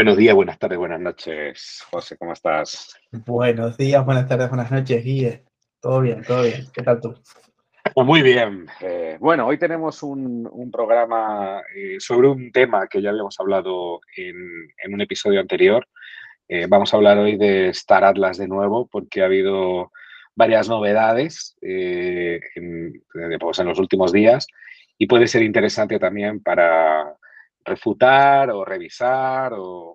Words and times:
Buenos 0.00 0.16
días, 0.16 0.34
buenas 0.34 0.58
tardes, 0.58 0.78
buenas 0.78 0.98
noches. 0.98 1.84
José, 1.90 2.16
¿cómo 2.16 2.32
estás? 2.32 2.98
Buenos 3.12 3.76
días, 3.76 4.02
buenas 4.02 4.26
tardes, 4.26 4.48
buenas 4.48 4.70
noches, 4.70 5.04
Guille. 5.04 5.44
Todo 5.78 6.00
bien, 6.00 6.22
todo 6.26 6.42
bien. 6.42 6.64
¿Qué 6.72 6.82
tal 6.82 7.02
tú? 7.02 7.14
Muy 7.96 8.22
bien. 8.22 8.66
Eh, 8.80 9.18
bueno, 9.20 9.46
hoy 9.46 9.58
tenemos 9.58 10.02
un, 10.02 10.70
programa 10.72 11.60
eh, 11.76 11.96
sobre 11.98 12.28
un 12.28 12.50
tema 12.50 12.86
que 12.86 13.02
ya 13.02 13.10
habíamos 13.10 13.38
hablado 13.38 14.00
en, 14.16 14.94
un 14.94 15.00
episodio 15.02 15.38
anterior. 15.38 15.86
Eh, 16.48 16.64
vamos 16.66 16.94
a 16.94 16.96
hablar 16.96 17.18
hoy 17.18 17.36
de 17.36 17.68
Star 17.68 18.02
Atlas 18.02 18.38
de 18.38 18.48
nuevo 18.48 18.88
porque 18.90 19.20
ha 19.20 19.26
habido 19.26 19.92
varias 20.34 20.66
novedades 20.66 21.58
en, 21.60 23.04
pues, 23.38 23.58
en 23.58 23.66
los 23.66 23.78
últimos 23.78 24.12
días 24.12 24.46
y 24.96 25.06
puede 25.06 25.26
ser 25.26 25.42
interesante 25.42 25.98
también 25.98 26.42
para 26.42 27.18
refutar 27.64 28.50
o 28.50 28.64
revisar 28.64 29.52
o, 29.56 29.94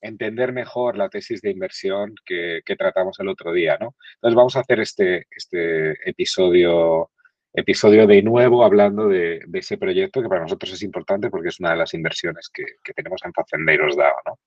entender 0.00 0.52
mejor 0.52 0.98
la 0.98 1.08
tesis 1.08 1.40
de 1.40 1.50
inversión 1.50 2.14
que, 2.26 2.62
tratamos 2.76 3.18
el 3.20 3.28
otro 3.28 3.52
día, 3.52 3.78
¿no? 3.80 3.94
Entonces 4.16 4.36
vamos 4.36 4.54
a 4.54 4.60
hacer 4.60 4.80
este, 4.80 5.26
este 5.30 5.92
episodio, 6.08 7.10
episodio 7.54 8.06
de 8.06 8.22
nuevo 8.22 8.64
hablando 8.64 9.08
de, 9.08 9.40
ese 9.54 9.78
proyecto 9.78 10.20
que 10.20 10.28
para 10.28 10.42
nosotros 10.42 10.74
es 10.74 10.82
importante 10.82 11.30
porque 11.30 11.48
es 11.48 11.58
una 11.58 11.70
de 11.70 11.78
las 11.78 11.94
inversiones 11.94 12.50
que, 12.52 12.92
tenemos 12.92 13.22
en 13.24 13.32
Facendeiros 13.32 13.96
DAO, 13.96 14.16
¿no? 14.26 14.38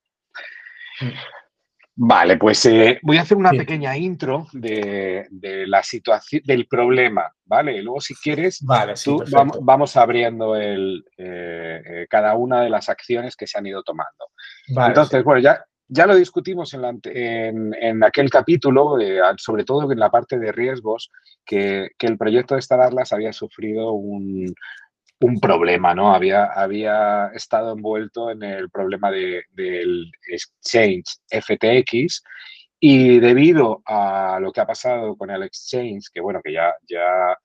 Mm. 1.01 1.13
Vale, 1.99 2.37
pues 2.37 2.63
eh, 2.67 2.99
voy 3.01 3.17
a 3.17 3.23
hacer 3.23 3.37
una 3.37 3.49
pequeña 3.49 3.97
intro 3.97 4.45
de, 4.53 5.25
la 5.65 5.81
situación, 5.81 6.43
del 6.45 6.67
problema, 6.67 7.33
¿vale? 7.43 7.81
luego, 7.81 7.99
si 7.99 8.13
quieres, 8.13 8.61
vale, 8.61 8.93
vamos, 9.61 9.97
abriendo 9.97 10.55
el, 10.55 11.03
eh, 11.17 11.81
eh, 11.83 12.07
cada 12.07 12.35
una 12.35 12.61
de 12.61 12.69
las 12.69 12.87
acciones 12.89 13.35
que 13.35 13.47
se 13.47 13.57
han 13.57 13.65
ido 13.65 13.81
tomando. 13.81 14.27
Entonces, 14.67 15.23
bueno, 15.23 15.41
ya, 15.41 15.65
ya 15.87 16.05
lo 16.05 16.13
discutimos 16.13 16.71
en, 16.75 17.73
en, 17.73 18.03
aquel 18.03 18.29
capítulo, 18.29 18.97
sobre 19.37 19.63
todo 19.63 19.91
en 19.91 19.97
la 19.97 20.11
parte 20.11 20.37
de 20.37 20.51
riesgos, 20.51 21.09
que, 21.43 21.89
que 21.97 22.05
el 22.05 22.19
proyecto 22.19 22.53
de 22.53 22.59
Star 22.59 22.81
Atlas 22.81 23.11
había 23.11 23.33
sufrido 23.33 23.93
un, 23.93 24.53
un 25.19 25.39
problema, 25.39 25.95
¿no? 25.95 26.13
Había, 26.13 26.45
había 26.45 27.27
estado 27.33 27.73
envuelto 27.73 28.29
en 28.31 28.43
el 28.43 28.69
problema 28.69 29.11
del 29.11 30.11
exchange 30.27 31.05
FTX 31.29 32.23
y 32.79 33.19
debido 33.19 33.81
a 33.85 34.39
lo 34.39 34.51
que 34.51 34.61
ha 34.61 34.67
pasado 34.67 35.15
con 35.15 35.31
el 35.31 35.43
exchange, 35.43 36.09
que 36.13 36.21
bueno, 36.21 36.41
que 36.43 36.53
ya, 36.53 36.73
ya 36.87 37.35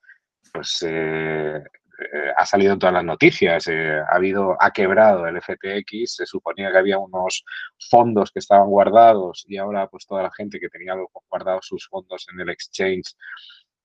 pues 0.53 0.85
eh, 0.87 1.57
eh, 1.57 2.31
ha 2.37 2.45
salido 2.45 2.73
en 2.73 2.79
todas 2.79 2.93
las 2.93 3.03
noticias, 3.03 3.67
eh, 3.67 3.99
ha 3.99 4.15
habido, 4.15 4.55
ha 4.59 4.71
quebrado 4.71 5.25
el 5.27 5.41
FTX, 5.41 6.15
se 6.15 6.25
suponía 6.27 6.71
que 6.71 6.77
había 6.77 6.99
unos 6.99 7.43
fondos 7.89 8.31
que 8.31 8.39
estaban 8.39 8.67
guardados 8.67 9.45
y 9.47 9.57
ahora 9.57 9.87
pues 9.87 10.05
toda 10.05 10.23
la 10.23 10.31
gente 10.31 10.59
que 10.59 10.69
tenía 10.69 10.95
guardados 11.29 11.65
sus 11.67 11.87
fondos 11.87 12.27
en 12.31 12.39
el 12.41 12.49
exchange 12.49 13.15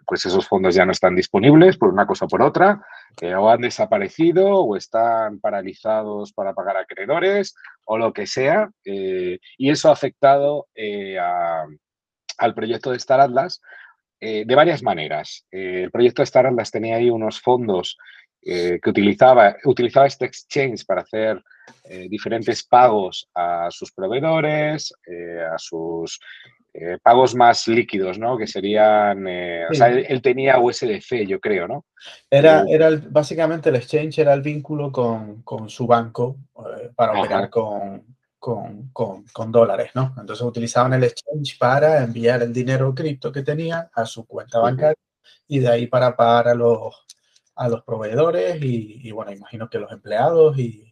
pues 0.09 0.25
esos 0.25 0.48
fondos 0.48 0.75
ya 0.75 0.87
no 0.87 0.92
están 0.92 1.14
disponibles 1.14 1.77
por 1.77 1.91
una 1.91 2.06
cosa 2.06 2.25
o 2.25 2.28
por 2.28 2.41
otra, 2.41 2.83
eh, 3.20 3.34
o 3.34 3.51
han 3.51 3.61
desaparecido 3.61 4.48
o 4.48 4.75
están 4.75 5.39
paralizados 5.39 6.33
para 6.33 6.55
pagar 6.55 6.78
acreedores 6.78 7.55
o 7.84 7.98
lo 7.98 8.14
que 8.14 8.27
sea, 8.27 8.70
eh, 8.86 9.39
y 9.59 9.70
eso 9.70 9.91
ha 9.91 9.92
afectado 9.92 10.67
eh, 10.75 11.19
al 11.19 12.55
proyecto 12.55 12.91
de 12.91 12.97
Star 12.97 13.20
Atlas 13.20 13.61
de 14.20 14.55
varias 14.56 14.83
maneras. 14.83 15.47
el 15.53 15.92
proyecto 15.92 16.23
de 16.23 16.25
Star 16.25 16.47
Atlas 16.47 16.73
tenía 16.73 16.97
ahí 16.97 17.09
unos 17.09 17.41
fondos 17.41 17.97
que 18.42 18.80
utilizaba, 18.85 19.57
utilizaba 19.64 20.07
este 20.07 20.24
exchange 20.24 20.85
para 20.85 21.02
hacer 21.02 21.41
diferentes 22.08 22.64
pagos 22.64 23.29
a 23.33 23.68
sus 23.70 23.92
proveedores, 23.92 24.92
a 25.52 25.57
sus 25.58 26.18
eh, 26.74 26.98
pagos 27.02 27.34
más 27.34 27.67
líquidos, 27.67 28.18
¿no? 28.18 28.36
Que 28.36 28.46
serían, 28.46 29.27
eh, 29.27 29.67
o 29.70 29.74
sea, 29.74 29.89
él, 29.89 30.23
tenía 30.23 30.58
USDC, 30.58 31.27
yo 31.27 31.40
creo, 31.40 31.67
¿no? 31.67 31.86
Era, 32.30 32.64
era 32.68 32.90
básicamente 33.08 33.70
el 33.70 33.77
exchange 33.77 34.18
era 34.18 34.34
el 34.34 34.42
vínculo 34.42 34.92
con, 34.92 35.68
su 35.68 35.86
banco 35.86 36.36
eh, 36.56 36.90
para 36.95 37.18
operar 37.18 37.51
con, 37.51 38.05
con, 38.39 39.52
dólares, 39.52 39.90
¿no? 39.95 40.14
Entonces 40.20 40.45
utilizaban 40.45 40.92
el 40.92 41.05
exchange 41.05 41.58
para 41.58 42.02
enviar 42.05 42.42
el 42.42 42.52
dinero 42.52 42.95
cripto 42.95 43.33
que 43.33 43.42
tenía 43.42 43.90
a 43.92 44.05
su 44.05 44.27
cuenta 44.27 44.58
bancaria 44.58 44.96
y 45.48 45.58
de 45.61 45.68
ahí 45.68 45.86
para 45.86 46.14
pagar 46.14 46.48
a 46.48 46.55
los, 46.55 47.06
a 47.56 47.68
los 47.68 47.83
proveedores 47.83 48.62
y, 48.62 49.11
bueno, 49.11 49.33
imagino 49.33 49.68
que 49.68 49.79
los 49.79 49.90
empleados 49.90 50.56
y, 50.58 50.85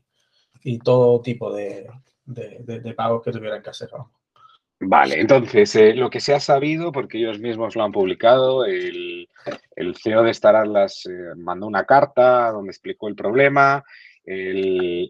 todo 0.83 1.21
tipo 1.21 1.53
de, 1.53 1.89
de, 2.25 2.95
pagos 2.95 3.23
que 3.23 3.31
tuvieran 3.31 3.63
que 3.63 3.71
hacer. 3.71 3.89
Vale, 4.79 5.21
entonces, 5.21 5.75
eh, 5.77 5.95
lo 5.95 6.11
que 6.11 6.21
se 6.21 6.35
ha 6.35 6.41
sabido, 6.41 6.93
porque 6.93 7.17
ellos 7.19 7.39
mismos 7.39 7.75
lo 7.77 7.83
han 7.83 7.93
publicado, 7.93 8.65
el, 8.67 9.27
CEO 10.03 10.23
de 10.23 10.31
Star 10.33 10.55
Atlas 10.55 11.07
eh, 11.07 11.35
mandó 11.37 11.67
una 11.67 11.85
carta 11.85 12.51
donde 12.51 12.71
explicó 12.73 13.09
el 13.09 13.15
problema, 13.15 13.83
eh, 14.27 15.09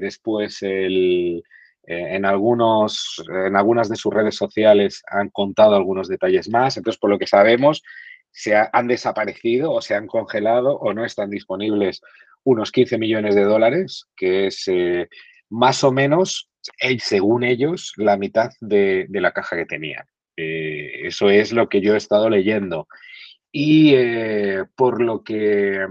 después 0.00 0.58
en, 0.62 2.24
algunos, 2.24 3.24
en 3.28 3.56
algunas 3.56 3.88
de 3.88 3.96
sus 3.96 4.12
redes 4.12 4.36
sociales 4.36 5.02
han 5.08 5.30
contado 5.30 5.74
algunos 5.74 6.06
detalles 6.08 6.48
más, 6.48 6.76
entonces, 6.76 7.00
por 7.00 7.10
lo 7.10 7.18
que 7.18 7.26
sabemos, 7.26 7.82
se 8.30 8.54
han 8.54 8.86
desaparecido 8.86 9.72
o 9.72 9.80
se 9.80 9.96
han 9.96 10.06
congelado 10.06 10.76
o 10.78 10.92
no 10.92 11.04
están 11.04 11.30
disponibles 11.30 12.00
unos 12.44 12.70
15 12.70 12.96
millones 12.98 13.34
de 13.34 13.42
dólares, 13.42 14.06
que 14.14 14.46
es 14.46 14.70
más 15.48 15.82
o 15.82 15.90
menos 15.90 16.49
según 16.98 17.44
ellos, 17.44 17.92
la 17.96 18.16
mitad 18.16 18.50
de, 18.60 19.06
la 19.10 19.32
caja 19.32 19.56
que 19.56 19.66
tenían. 19.66 20.06
Eh, 20.36 21.06
eso 21.06 21.30
es 21.30 21.52
lo 21.52 21.68
que 21.68 21.80
yo 21.80 21.94
he 21.94 21.98
estado 21.98 22.30
leyendo. 22.30 22.86
Y 23.52 23.94
eh, 23.94 24.64
por, 24.76 25.02
lo 25.02 25.22
que, 25.22 25.86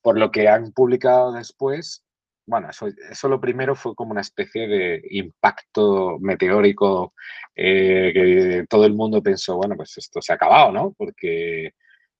por 0.00 0.18
lo 0.18 0.30
que 0.30 0.48
han 0.48 0.72
publicado 0.72 1.32
después, 1.32 2.04
bueno, 2.46 2.68
eso, 2.70 3.28
lo 3.28 3.40
primero 3.40 3.74
fue 3.74 3.94
como 3.94 4.12
una 4.12 4.20
especie 4.20 4.68
de 4.68 5.02
impacto 5.10 6.18
meteórico 6.20 7.14
eh, 7.54 8.10
que 8.12 8.66
todo 8.68 8.84
el 8.84 8.94
mundo 8.94 9.22
pensó, 9.22 9.56
bueno, 9.56 9.76
pues 9.76 9.96
esto 9.96 10.20
se 10.20 10.32
ha 10.32 10.36
acabado, 10.36 10.72
¿no? 10.72 10.94
Porque 10.96 11.72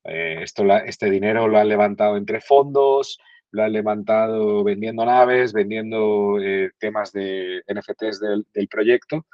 esto, 0.06 0.64
este 0.84 1.08
dinero 1.08 1.48
lo 1.48 1.58
han 1.58 1.68
levantado 1.68 2.18
entre 2.18 2.42
fondos, 2.42 3.18
lo 3.54 3.62
han 3.62 3.72
levantado 3.72 4.64
vendiendo 4.64 5.06
naves, 5.06 5.52
vendiendo 5.52 6.38
eh, 6.42 6.72
temas 6.78 7.12
de 7.12 7.62
NFTs 7.72 8.20
del, 8.20 8.68
proyecto. 8.68 9.26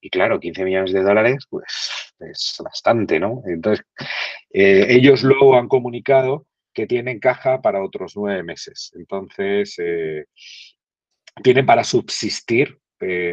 Y 0.00 0.10
claro, 0.10 0.38
15 0.38 0.64
millones 0.64 0.92
de 0.92 1.02
dólares, 1.02 1.44
pues 1.50 2.14
es 2.20 2.56
bastante, 2.62 3.18
¿no? 3.18 3.42
Entonces, 3.46 3.84
eh, 4.50 4.86
ellos 4.90 5.24
luego 5.24 5.56
han 5.56 5.66
comunicado 5.66 6.46
que 6.72 6.86
tienen 6.86 7.18
caja 7.18 7.60
para 7.62 7.82
otros 7.82 8.12
nueve 8.16 8.44
meses. 8.44 8.92
Entonces, 8.94 9.74
eh, 9.78 10.26
tienen 11.42 11.66
para 11.66 11.82
subsistir 11.82 12.78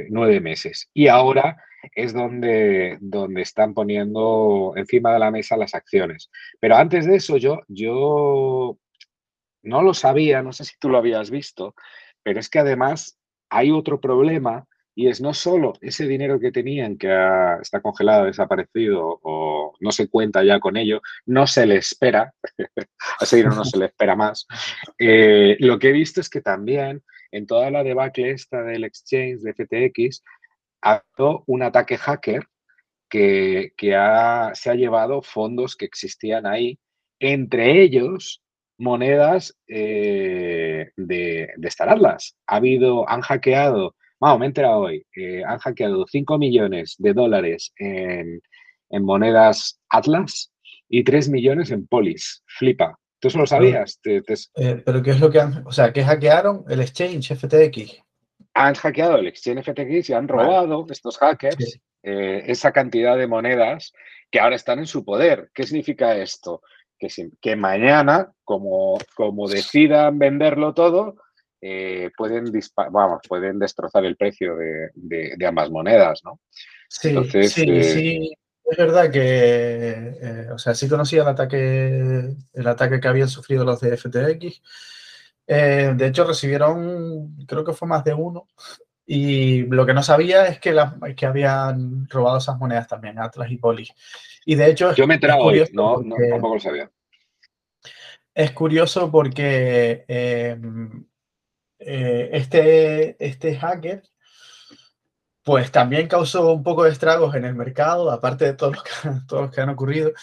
nueve 0.09 0.41
meses. 0.41 0.89
Y 0.93 1.07
ahora 1.07 1.55
es 1.95 2.13
donde, 2.13 2.97
donde 2.99 3.41
están 3.41 3.73
poniendo 3.73 4.73
encima 4.75 5.13
de 5.13 5.19
la 5.19 5.31
mesa 5.31 5.55
las 5.55 5.75
acciones. 5.75 6.29
Pero 6.59 6.75
antes 6.75 7.05
de 7.05 7.15
eso, 7.15 7.37
yo, 7.37 7.59
yo 7.69 8.77
no 9.63 9.81
lo 9.81 9.93
sabía, 9.93 10.41
no 10.41 10.53
sé 10.53 10.65
si 10.65 10.75
tú 10.79 10.89
lo 10.89 10.97
habías 10.97 11.29
visto, 11.31 11.75
pero 12.23 12.39
es 12.39 12.49
que 12.49 12.59
además 12.59 13.19
hay 13.49 13.71
otro 13.71 13.99
problema 13.99 14.65
y 14.93 15.07
es 15.07 15.21
no 15.21 15.33
solo 15.33 15.73
ese 15.81 16.07
dinero 16.07 16.39
que 16.39 16.51
tenían 16.51 16.97
que 16.97 17.07
está 17.61 17.81
congelado, 17.81 18.25
desaparecido 18.25 19.19
o 19.23 19.73
no 19.79 19.91
se 19.91 20.09
cuenta 20.09 20.43
ya 20.43 20.59
con 20.59 20.77
ello, 20.77 21.01
no 21.25 21.47
se 21.47 21.65
le 21.65 21.77
espera, 21.77 22.33
a 23.19 23.23
ese 23.23 23.37
dinero 23.37 23.55
no 23.55 23.65
se 23.65 23.77
le 23.77 23.85
espera 23.85 24.15
más. 24.15 24.45
Eh, 24.99 25.55
lo 25.59 25.79
que 25.79 25.89
he 25.89 25.93
visto 25.93 26.19
es 26.21 26.29
que 26.29 26.41
también 26.41 27.03
en 27.31 27.47
toda 27.47 27.71
la 27.71 27.83
debacle 27.83 28.31
esta 28.31 28.61
del 28.63 28.83
exchange 28.83 29.41
de 29.41 29.53
FTX 29.53 30.23
ha 30.81 31.03
habido 31.17 31.43
un 31.47 31.63
ataque 31.63 31.97
hacker 31.97 32.45
que, 33.09 33.73
se 33.77 33.95
ha 34.69 34.75
llevado 34.75 35.21
fondos 35.21 35.75
que 35.75 35.85
existían 35.85 36.45
ahí, 36.45 36.79
entre 37.19 37.81
ellos 37.81 38.41
monedas 38.81 39.55
eh, 39.67 40.89
de, 40.97 41.49
de 41.55 41.67
Star 41.67 41.89
Atlas. 41.89 42.35
Ha 42.47 42.55
habido, 42.57 43.07
han 43.07 43.21
hackeado, 43.21 43.95
vamos, 44.19 44.39
me 44.39 44.45
he 44.45 44.47
enterado 44.47 44.79
hoy, 44.79 45.05
eh, 45.15 45.43
han 45.45 45.59
hackeado 45.59 46.05
5 46.07 46.37
millones 46.37 46.95
de 46.97 47.13
dólares 47.13 47.71
en, 47.77 48.41
monedas 48.89 49.79
Atlas 49.87 50.51
y 50.89 51.03
3 51.03 51.29
millones 51.29 51.71
en 51.71 51.87
Polis. 51.87 52.43
Flipa. 52.45 52.97
¿Tú 53.19 53.27
eso 53.27 53.37
lo 53.37 53.45
sabías? 53.45 53.99
Eh, 54.03 54.81
pero 54.83 55.03
¿qué 55.03 55.11
es 55.11 55.19
lo 55.19 55.29
que 55.29 55.39
han, 55.39 55.65
o 55.65 55.71
sea, 55.71 55.93
qué 55.93 56.03
hackearon? 56.03 56.65
El 56.67 56.81
exchange 56.81 57.35
FTX. 57.35 58.01
Han 58.55 58.73
hackeado 58.73 59.17
el 59.17 59.27
exchange 59.27 59.63
FTX 59.63 60.09
y 60.09 60.13
han 60.13 60.27
robado 60.27 60.85
estos 60.89 61.17
hackers 61.19 61.79
esa 62.03 62.71
cantidad 62.71 63.15
de 63.15 63.27
monedas 63.27 63.93
que 64.31 64.39
ahora 64.39 64.55
están 64.55 64.79
en 64.79 64.87
su 64.87 65.05
poder. 65.05 65.51
¿Qué 65.53 65.63
significa 65.63 66.17
esto? 66.17 66.63
Que, 67.39 67.55
mañana, 67.55 68.31
como, 68.43 68.97
como 69.15 69.47
decidan 69.47 70.19
venderlo 70.19 70.73
todo, 70.73 71.15
eh, 71.59 72.11
pueden, 72.15 72.51
vamos, 72.91 73.21
pueden 73.27 73.59
destrozar 73.59 74.05
el 74.05 74.17
precio 74.17 74.55
de, 74.55 75.45
ambas 75.47 75.69
monedas, 75.69 76.21
¿no? 76.23 76.39
Sí, 76.87 77.15
sí, 77.31 77.65
eh, 77.69 77.83
sí. 77.83 78.33
Es 78.63 78.77
verdad 78.77 79.11
que, 79.11 79.19
eh, 79.21 80.47
o 80.53 80.57
sea, 80.57 80.73
sí 80.73 80.87
conocía 80.87 81.23
el 81.23 81.27
ataque, 81.27 82.35
el 82.53 82.67
ataque 82.67 82.99
que 82.99 83.07
habían 83.07 83.27
sufrido 83.27 83.65
los 83.65 83.81
de 83.81 83.97
FTX. 83.97 84.61
de 85.47 86.07
hecho, 86.07 86.23
recibieron, 86.23 87.35
creo 87.47 87.65
que 87.65 87.73
fue 87.73 87.87
más 87.87 88.03
de 88.03 88.13
uno. 88.13 88.47
Y 89.13 89.63
lo 89.63 89.85
que 89.85 89.93
no 89.93 90.01
sabía 90.01 90.47
es 90.47 90.57
que, 90.61 90.73
que 91.17 91.25
habían 91.25 92.07
robado 92.07 92.37
esas 92.37 92.57
monedas 92.57 92.87
también, 92.87 93.19
Atlas 93.19 93.51
y 93.51 93.57
Poli. 93.57 93.85
Y 94.45 94.55
de 94.55 94.71
hecho... 94.71 94.95
Yo 94.95 95.05
me 95.05 95.15
he 95.15 95.31
hoy, 95.37 95.67
no, 95.73 96.01
no, 96.01 96.15
tampoco 96.29 96.53
lo 96.53 96.61
sabía. 96.61 96.89
Es 98.33 98.51
curioso 98.51 99.11
porque 99.11 100.05
em, 100.07 101.05
eh, 101.77 102.29
este, 102.31 103.17
este 103.19 103.57
hacker, 103.57 104.01
pues 105.43 105.69
también 105.73 106.07
causó 106.07 106.53
un 106.53 106.63
poco 106.63 106.85
de 106.85 106.91
estragos 106.91 107.35
en 107.35 107.43
el 107.43 107.55
mercado, 107.55 108.09
aparte 108.11 108.45
de 108.45 108.53
todos 108.53 108.75
los 108.77 108.83
que, 108.85 108.91
todos 109.27 109.41
los 109.41 109.51
que 109.51 109.59
han 109.59 109.69
ocurrido, 109.71 110.13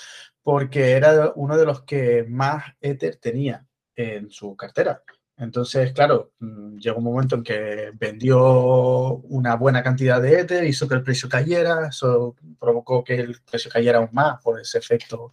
porque 0.43 0.93
era 0.93 1.31
uno 1.35 1.59
de 1.59 1.67
los 1.67 1.83
que 1.83 2.25
más 2.27 2.65
Ether 2.81 3.17
tenía 3.17 3.67
en 3.95 4.31
su 4.31 4.57
cartera. 4.57 5.03
Entonces, 5.39 5.93
claro, 5.93 6.33
mm, 6.41 6.79
llegó 6.79 6.99
un 6.99 7.05
momento 7.05 7.37
en 7.37 7.45
que 7.45 7.91
vendió 7.95 9.13
una 9.29 9.55
buena 9.55 9.83
cantidad 9.83 10.21
de 10.21 10.41
Ether, 10.41 10.65
hizo 10.65 10.89
que 10.89 10.95
el 10.95 11.05
precio 11.05 11.29
cayera, 11.29 11.89
eso 11.89 12.35
provocó 12.59 13.05
que 13.05 13.15
el 13.15 13.41
precio 13.49 13.71
cayera 13.71 13.99
aún 13.99 14.11
más 14.13 14.43
por 14.43 14.61
ese 14.61 14.79
efecto 14.79 15.31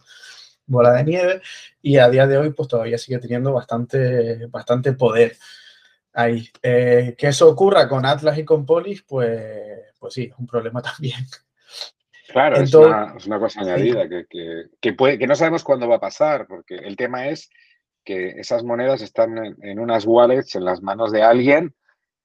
bola 0.66 0.92
de 0.92 1.04
nieve, 1.04 1.42
y 1.82 1.98
a 1.98 2.08
día 2.08 2.26
de 2.26 2.38
hoy, 2.38 2.52
pues 2.52 2.68
todavía 2.68 2.98
sigue 2.98 3.18
teniendo 3.18 3.52
bastante, 3.52 4.46
bastante 4.46 4.92
poder 4.92 5.36
ahí. 6.12 6.48
Eh, 6.62 7.14
que 7.18 7.28
eso 7.28 7.48
ocurra 7.48 7.88
con 7.88 8.06
Atlas 8.06 8.38
y 8.38 8.44
con 8.44 8.64
Polis, 8.64 9.02
pues, 9.02 9.92
pues 9.98 10.14
sí, 10.14 10.24
es 10.32 10.38
un 10.38 10.46
problema 10.46 10.82
también. 10.82 11.26
Claro, 12.28 12.56
es, 12.56 12.74
una, 12.74 13.38
cosa 13.38 13.60
añadida 13.60 14.08
que, 14.08 14.26
que, 14.80 14.92
puede, 14.92 15.18
que 15.18 15.26
no 15.26 15.36
sabemos 15.36 15.64
cuándo 15.64 15.88
va 15.88 15.96
a 15.96 16.00
pasar, 16.00 16.46
porque 16.46 16.74
el 16.74 16.96
tema 16.96 17.28
es 17.28 17.50
que 18.06 18.28
esas 18.40 18.62
monedas 18.62 19.02
están 19.02 19.36
en, 19.60 19.78
unas 19.78 20.06
wallets 20.06 20.54
en 20.54 20.64
las 20.64 20.80
manos 20.80 21.10
de 21.10 21.22
alguien 21.22 21.74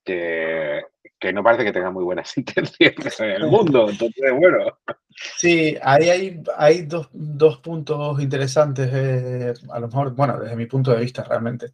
que, 0.06 0.84
que, 1.20 1.34
no 1.34 1.44
parece 1.44 1.66
que 1.66 1.74
tenga 1.74 1.92
muy 1.92 2.04
buenas 2.04 2.38
intenciones 2.38 3.20
en 3.20 3.32
el 3.32 3.48
mundo. 3.48 3.90
Entonces, 3.90 4.32
bueno. 4.40 4.78
Sí, 5.38 5.76
ahí 5.82 6.10
hay, 6.10 6.44
hay 6.56 6.84
dos, 6.84 7.10
dos 7.12 7.58
puntos 7.58 8.22
interesantes, 8.22 8.90
eh, 8.94 9.54
a 9.72 9.80
lo 9.80 9.88
mejor, 9.88 10.16
bueno, 10.16 10.40
desde 10.40 10.56
mi 10.56 10.68
punto 10.68 10.92
de 10.92 11.02
vista 11.02 11.24
realmente. 11.24 11.74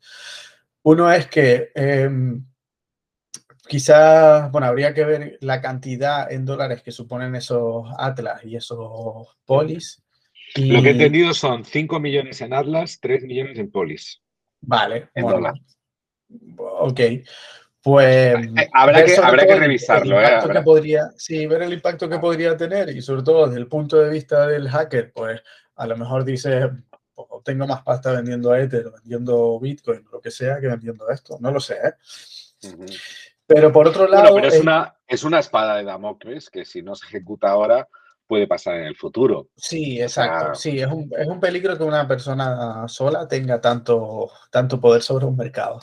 Uno 0.84 1.12
es 1.12 1.28
que 1.28 1.72
em, 1.76 2.46
quizás, 3.68 4.50
bueno, 4.52 4.68
habría 4.68 4.94
que 4.94 5.04
ver 5.04 5.38
la 5.42 5.62
cantidad 5.62 6.32
en 6.32 6.46
dólares 6.46 6.82
que 6.82 6.94
suponen 6.94 7.36
esos 7.36 7.90
Atlas 7.98 8.44
y 8.46 8.56
esos 8.56 9.38
polis. 9.46 10.02
Lo 10.56 10.82
que 10.82 10.90
he 10.90 10.92
entendido 10.92 11.34
son 11.34 11.66
5 11.66 12.00
millones 12.00 12.42
en 12.42 12.54
Atlas, 12.54 13.00
3 13.02 13.24
millones 13.24 13.60
en 13.60 13.70
polis. 13.70 14.22
Vale. 14.62 15.10
En 15.14 15.28
dólares. 15.28 15.78
Ok. 16.58 17.00
Pues 17.82 18.36
eh, 18.36 18.70
habrá, 18.74 19.06
que, 19.06 19.16
habrá 19.16 19.46
que, 19.46 19.56
revisarlo. 19.56 20.20
Eh, 20.20 20.40
que 20.52 20.62
podría, 20.62 21.10
sí, 21.16 21.46
ver 21.48 21.62
el 21.62 21.74
impacto 21.74 22.10
que 22.10 22.20
podría 22.20 22.58
tener 22.58 22.90
y 22.90 23.02
sobre 23.02 23.24
todo 23.24 23.48
desde 23.48 23.60
el 23.60 23.68
punto 23.68 23.98
de 23.98 24.10
vista 24.10 24.46
del 24.48 24.68
hacker, 24.68 25.14
pues 25.14 25.42
a 25.76 25.88
lo 25.88 25.96
mejor 25.96 26.26
dice, 26.26 26.70
tengo 27.46 27.66
más 27.66 27.84
pasta 27.84 28.12
vendiendo 28.12 28.54
Ether, 28.54 28.92
vendiendo 28.92 29.60
Bitcoin, 29.60 30.06
lo 30.12 30.20
que 30.20 30.32
sea, 30.32 30.60
que 30.60 30.68
vendiendo 30.68 31.10
esto. 31.10 31.38
No 31.40 31.52
lo 31.52 31.60
sé. 31.60 31.76
¿eh? 31.76 32.74
Pero 33.46 33.72
por 33.72 33.88
otro 33.88 34.08
lado. 34.08 34.38
es, 34.40 34.60
una, 34.60 34.96
es 35.08 35.24
una 35.24 35.40
espada 35.40 35.78
de 35.78 35.86
Damocles 35.86 36.50
que 36.50 36.66
si 36.66 36.82
no 36.82 36.94
se 36.96 37.06
ejecuta 37.06 37.50
ahora 37.50 37.88
puede 38.28 38.48
pasar 38.48 38.76
en 38.76 38.86
el 38.86 38.96
futuro. 38.96 39.50
Sí, 39.56 40.02
exacto. 40.02 40.56
sí, 40.56 40.80
es 40.80 40.88
un, 40.88 41.10
es 41.18 41.28
un, 41.28 41.40
peligro 41.40 41.78
que 41.78 41.84
una 41.84 42.08
persona 42.08 42.88
sola 42.88 43.28
tenga 43.28 43.62
tanto, 43.62 44.30
tanto 44.52 44.80
poder 44.80 45.02
sobre 45.02 45.26
un 45.26 45.38
mercado. 45.38 45.80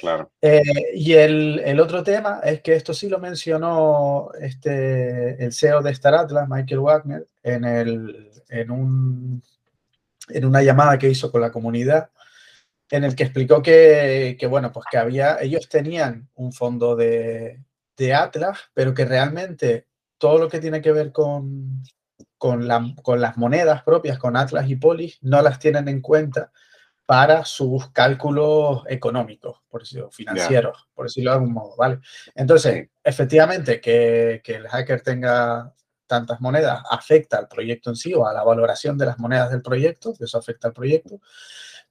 Claro. 0.00 0.30
Eh, 0.42 0.62
y 0.94 1.14
el, 1.14 1.60
el, 1.64 1.80
otro 1.80 2.02
tema 2.02 2.40
es 2.44 2.60
que 2.60 2.74
esto 2.74 2.92
sí 2.92 3.08
lo 3.08 3.18
mencionó 3.18 4.30
este, 4.40 5.42
el 5.42 5.52
CEO 5.52 5.82
de 5.82 5.90
Star 5.92 6.14
Atlas, 6.14 6.48
Michael 6.48 6.80
Wagner, 6.80 7.26
en, 7.42 7.64
el, 7.64 8.30
en 8.48 8.70
un 8.70 9.42
en 10.28 10.44
una 10.44 10.62
llamada 10.62 10.98
que 10.98 11.08
hizo 11.08 11.30
con 11.30 11.40
la 11.40 11.52
comunidad, 11.52 12.10
en 12.90 13.04
el 13.04 13.14
que 13.16 13.24
explicó 13.24 13.62
que, 13.62 14.38
bueno, 14.48 14.72
pues 14.72 14.86
que 14.90 14.98
había, 14.98 15.38
ellos 15.40 15.68
tenían 15.68 16.28
un 16.34 16.52
fondo 16.52 16.96
de, 16.96 17.62
Atlas, 18.14 18.58
pero 18.74 18.92
que 18.92 19.04
realmente 19.04 19.86
todo 20.18 20.38
lo 20.38 20.48
que 20.48 20.60
tiene 20.60 20.80
que 20.80 20.92
ver 20.92 21.12
con, 21.12 21.82
con, 22.38 22.66
las 22.66 23.36
monedas 23.36 23.82
propias, 23.82 24.18
con 24.18 24.36
Atlas 24.36 24.68
y 24.68 24.76
Polis, 24.76 25.18
no 25.22 25.42
las 25.42 25.58
tienen 25.58 25.88
en 25.88 26.00
cuenta 26.00 26.52
para 27.04 27.44
sus 27.44 27.90
cálculos 27.90 28.82
económicos, 28.88 29.60
por 29.68 29.82
decirlo, 29.82 30.10
financieros, 30.10 30.88
por 30.92 31.06
decirlo 31.06 31.30
de 31.30 31.36
algún 31.36 31.52
modo, 31.52 31.76
¿vale? 31.76 32.00
Entonces, 32.34 32.88
efectivamente, 33.02 33.80
que, 33.80 34.40
que, 34.42 34.56
el 34.56 34.66
hacker 34.66 35.02
tenga 35.02 35.72
tantas 36.06 36.40
monedas 36.40 36.82
afecta 36.90 37.38
al 37.38 37.48
proyecto 37.48 37.90
en 37.90 37.96
sí 37.96 38.12
o 38.12 38.26
a 38.26 38.32
la 38.32 38.42
valoración 38.42 38.98
de 38.98 39.06
las 39.06 39.18
monedas 39.18 39.50
del 39.50 39.62
proyecto, 39.62 40.14
eso 40.18 40.38
afecta 40.38 40.68
al 40.68 40.74
proyecto, 40.74 41.20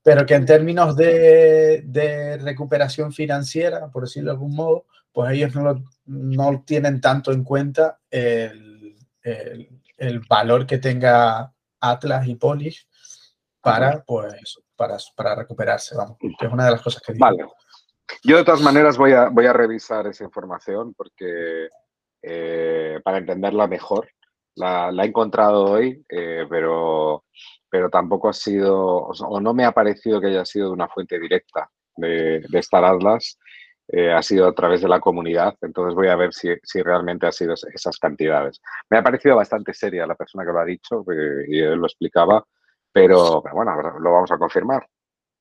pero 0.05 0.23
que 0.23 0.35
en 0.35 0.45
términos 0.45 0.95
de, 0.95 2.37
recuperación 2.43 3.11
financiera, 3.11 3.89
por 3.89 4.03
decirlo 4.03 4.29
de 4.29 4.35
algún 4.35 4.55
modo, 4.55 4.85
pues 5.11 5.31
ellos 5.31 5.55
no, 5.55 5.83
no 6.05 6.63
tienen 6.63 7.01
tanto 7.01 7.31
en 7.31 7.43
cuenta 7.43 7.97
el, 8.11 8.95
valor 10.29 10.67
que 10.67 10.77
tenga 10.77 11.51
Atlas 11.79 12.27
y 12.27 12.35
Polish 12.35 12.87
para, 13.59 14.03
pues, 14.03 14.59
para, 14.75 14.97
para 15.15 15.33
recuperarse, 15.33 15.95
vamos, 15.97 16.19
que 16.19 16.45
es 16.45 16.53
una 16.53 16.65
de 16.65 16.71
las 16.71 16.83
cosas 16.83 17.01
que 17.01 17.13
digo. 17.13 17.25
Vale. 17.25 17.43
Yo 18.23 18.37
de 18.37 18.43
todas 18.43 18.61
maneras 18.61 18.99
voy 18.99 19.13
a, 19.13 19.29
voy 19.29 19.47
a 19.47 19.53
revisar 19.53 20.05
esa 20.05 20.23
información 20.23 20.93
porque 20.93 21.67
eh, 22.21 22.99
para 23.03 23.17
entenderla 23.17 23.65
mejor. 23.65 24.07
La, 24.53 24.91
he 24.91 25.07
encontrado 25.07 25.65
hoy, 25.65 26.05
eh, 26.09 26.45
pero, 26.47 27.25
pero 27.69 27.89
tampoco 27.89 28.29
ha 28.29 28.34
sido, 28.34 29.07
o 29.07 29.39
no 29.39 29.53
me 29.53 29.65
ha 29.65 29.72
parecido 29.72 30.22
que 30.22 30.27
haya 30.27 30.45
sido 30.45 30.67
de 30.67 30.74
una 30.74 30.88
fuente 30.88 31.19
directa 31.19 31.69
de, 31.95 32.43
de 32.48 32.60
Star 32.60 32.86
Atlas. 32.86 33.38
Eh, 33.88 34.12
ha 34.12 34.22
sido 34.24 34.48
a 34.48 34.53
través 34.53 34.81
de 34.81 34.88
la 34.88 35.00
comunidad, 35.00 35.55
entonces 35.62 35.93
voy 35.93 36.07
a 36.07 36.15
ver 36.15 36.34
si, 36.34 36.50
si, 36.63 36.81
realmente 36.81 37.27
ha 37.27 37.31
sido 37.31 37.53
esas 37.53 38.00
cantidades. 38.00 38.60
Me 38.89 38.98
ha 38.98 39.03
parecido 39.03 39.36
bastante 39.36 39.75
seria 39.75 40.07
la 40.07 40.15
persona 40.15 40.43
que 40.43 40.51
lo 40.51 40.60
ha 40.60 40.65
dicho 40.65 41.05
y 41.48 41.60
él 41.60 41.75
lo 41.75 41.86
explicaba, 41.86 42.43
pero, 42.91 43.43
pero 43.43 43.55
bueno, 43.55 44.00
lo 44.00 44.12
vamos 44.12 44.31
a 44.31 44.39
confirmar. 44.39 44.88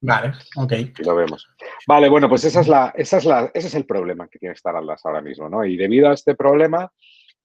Vale, 0.02 0.35
ok. 0.57 0.73
Y 0.73 1.02
lo 1.02 1.16
vemos. 1.16 1.49
Vale, 1.88 2.11
bueno, 2.11 2.28
pues 2.28 2.45
esa 2.45 2.61
es 2.61 2.69
la, 2.69 2.93
esa 2.95 3.16
es 3.16 3.25
la, 3.25 3.50
ese 3.54 3.69
es 3.69 3.75
el 3.75 3.87
problema 3.87 4.28
que 4.28 4.38
tiene 4.38 4.52
Star 4.52 4.76
Atlas 4.76 5.00
ahora 5.07 5.23
mismo, 5.23 5.49
¿no? 5.49 5.64
Y 5.64 5.78
debido 5.78 6.11
a 6.11 6.12
este 6.12 6.35
problema, 6.35 6.93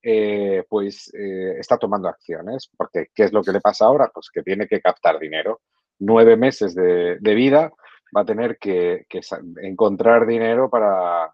eh, 0.01 0.63
pues 0.70 1.13
eh, 1.13 1.58
está 1.60 1.77
tomando 1.77 2.08
acciones, 2.08 2.70
porque 2.77 3.08
¿qué 3.13 3.24
es 3.24 3.34
lo 3.34 3.44
que 3.44 3.51
le 3.51 3.62
pasa 3.62 3.86
ahora? 3.86 4.10
Pues 4.13 4.29
que 4.34 4.44
tiene 4.44 4.68
que 4.68 4.82
captar 4.82 5.20
dinero. 5.20 5.62
Nueve 6.00 6.38
meses 6.38 6.74
de, 6.74 7.18
vida 7.22 7.72
va 8.15 8.22
a 8.22 8.25
tener 8.25 8.58
que, 8.58 9.06
encontrar 9.62 10.25
dinero 10.25 10.70
para, 10.70 11.29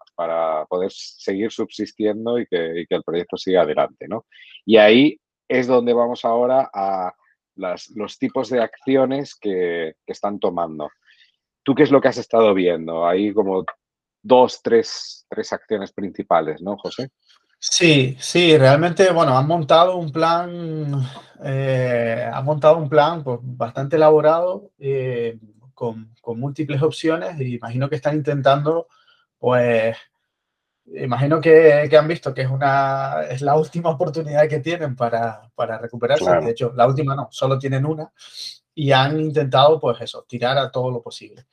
poder 0.68 0.90
seguir 0.90 1.52
subsistiendo 1.52 2.38
y 2.38 2.46
que, 2.46 2.86
el 2.88 3.04
proyecto 3.04 3.36
siga 3.36 3.62
adelante, 3.62 4.08
¿no? 4.08 4.26
Y 4.64 4.76
ahí 4.78 5.20
es 5.48 5.68
donde 5.68 5.92
vamos 5.92 6.24
ahora 6.24 6.68
a 6.74 7.14
los 7.54 8.18
tipos 8.18 8.50
de 8.50 8.60
acciones 8.60 9.36
que, 9.36 9.94
que 10.04 10.12
están 10.12 10.40
tomando. 10.40 10.90
¿Tú 11.62 11.74
qué 11.74 11.84
es 11.84 11.90
lo 11.90 12.00
que 12.00 12.08
has 12.08 12.18
estado 12.18 12.52
viendo? 12.52 13.06
Hay 13.06 13.32
como 13.32 13.64
dos, 14.26 14.60
tres, 14.62 15.24
tres 15.28 15.52
acciones 15.52 15.92
principales, 15.92 16.60
¿no, 16.60 16.76
José? 16.76 17.10
Sí, 17.58 18.16
sí, 18.20 18.56
realmente, 18.58 19.10
bueno, 19.12 19.36
han 19.36 19.46
montado 19.46 19.96
un 19.96 20.12
plan, 20.12 21.02
eh, 21.42 22.30
han 22.32 22.44
montado 22.44 22.76
un 22.76 22.88
plan 22.88 23.24
pues, 23.24 23.38
bastante 23.42 23.96
elaborado 23.96 24.70
eh, 24.78 25.38
con, 25.74 26.14
múltiples 26.36 26.82
opciones 26.82 27.40
y 27.40 27.54
imagino 27.56 27.88
que 27.88 27.96
están 27.96 28.16
intentando, 28.16 28.88
pues, 29.38 29.96
imagino 30.86 31.40
que, 31.40 31.88
han 31.96 32.08
visto 32.08 32.34
que 32.34 32.42
es 32.42 32.50
una, 32.50 33.22
es 33.28 33.42
la 33.42 33.56
última 33.56 33.90
oportunidad 33.90 34.48
que 34.48 34.60
tienen 34.60 34.96
para, 34.96 35.50
recuperarse. 35.80 36.30
De 36.40 36.50
hecho, 36.50 36.72
la 36.74 36.86
última 36.86 37.14
no, 37.14 37.28
solo 37.30 37.58
tienen 37.58 37.86
una 37.86 38.12
y 38.74 38.92
han 38.92 39.18
intentado, 39.20 39.80
pues 39.80 40.00
eso, 40.00 40.24
tirar 40.28 40.58
a 40.58 40.70
todo 40.70 40.90
lo 40.90 41.02
posible. 41.02 41.46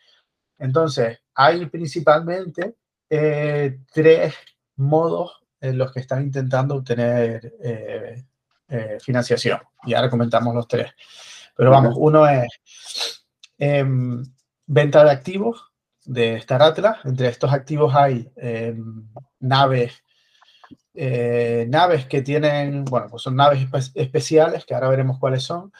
Entonces, 0.59 1.19
hay 1.35 1.65
principalmente 1.67 2.75
eh, 3.09 3.79
tres 3.93 4.35
modos 4.75 5.42
los 5.71 5.91
que 5.91 6.01
están 6.01 6.23
intentando 6.23 6.75
obtener 6.75 7.53
eh, 7.61 8.23
eh, 8.67 8.97
financiación. 8.99 9.59
Y 9.85 9.93
ahora 9.93 10.09
comentamos 10.09 10.53
los 10.53 10.67
tres. 10.67 10.91
Pero 11.55 11.69
vamos, 11.69 11.95
uno 11.97 12.27
es 12.27 13.23
em, 13.57 14.23
venta 14.65 15.03
de 15.03 15.11
activos, 15.11 15.71
de 16.03 16.35
Star 16.35 16.61
Atlas. 16.61 16.97
Entre 17.05 17.27
estos 17.27 17.53
activos 17.53 17.93
hay 17.95 18.29
em, 18.35 19.07
naves, 19.39 20.03
eh, 20.93 21.65
naves 21.69 22.05
que 22.07 22.21
tienen, 22.21 22.83
bueno, 22.85 23.07
pues 23.09 23.23
son 23.23 23.35
naves 23.35 23.67
especiales, 23.93 24.65
que 24.65 24.73
ahora 24.73 24.89
veremos 24.89 25.19
cuáles 25.19 25.43
son, 25.43 25.71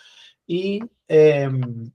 y 0.45 0.81
em, 1.07 1.91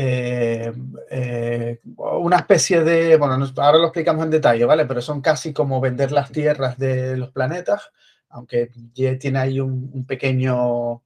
eh, 0.00 0.72
eh, 1.10 1.80
una 1.96 2.36
especie 2.36 2.84
de, 2.84 3.16
bueno, 3.16 3.34
ahora 3.56 3.78
lo 3.78 3.86
explicamos 3.86 4.22
en 4.22 4.30
detalle, 4.30 4.64
¿vale? 4.64 4.86
Pero 4.86 5.02
son 5.02 5.20
casi 5.20 5.52
como 5.52 5.80
vender 5.80 6.12
las 6.12 6.30
tierras 6.30 6.78
de 6.78 7.16
los 7.16 7.32
planetas, 7.32 7.90
aunque 8.28 8.70
tiene 8.94 9.38
ahí 9.40 9.58
un, 9.58 10.06
pequeño 10.06 11.02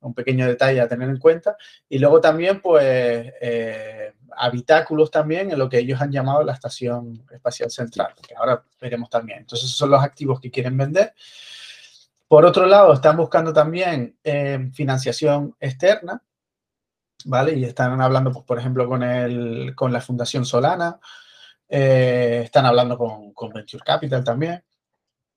un 0.00 0.12
pequeño 0.14 0.46
detalle 0.46 0.82
a 0.82 0.88
tener 0.88 1.08
en 1.08 1.16
cuenta. 1.16 1.56
Y 1.88 1.98
luego 1.98 2.20
también, 2.20 2.60
pues, 2.60 2.84
eh, 3.40 4.12
habitáculos 4.36 5.10
también 5.10 5.50
en 5.50 5.58
lo 5.58 5.66
que 5.66 5.78
ellos 5.78 6.02
han 6.02 6.12
llamado 6.12 6.44
la 6.44 6.52
Estación 6.52 7.24
Espacial 7.32 7.70
Central, 7.70 8.12
que 8.28 8.34
ahora 8.34 8.62
veremos 8.78 9.08
también. 9.08 9.38
Entonces, 9.38 9.64
esos 9.64 9.78
son 9.78 9.88
los 9.88 10.02
activos 10.02 10.38
que 10.38 10.50
quieren 10.50 10.76
vender. 10.76 11.14
Por 12.28 12.44
otro 12.44 12.66
lado, 12.66 12.92
están 12.92 13.16
buscando 13.16 13.54
también 13.54 14.18
financiación 14.74 15.56
externa, 15.58 16.22
¿vale? 17.24 17.54
Y 17.54 17.64
están 17.64 18.00
hablando, 18.00 18.32
pues, 18.32 18.44
por 18.44 18.58
ejemplo, 18.58 18.88
con, 18.88 19.02
el, 19.02 19.74
con 19.74 19.92
la 19.92 20.00
Fundación 20.00 20.44
Solana, 20.44 20.98
eh, 21.68 22.42
están 22.44 22.66
hablando 22.66 22.96
con, 22.96 23.32
con, 23.32 23.52
Venture 23.52 23.82
Capital 23.84 24.22
también. 24.22 24.62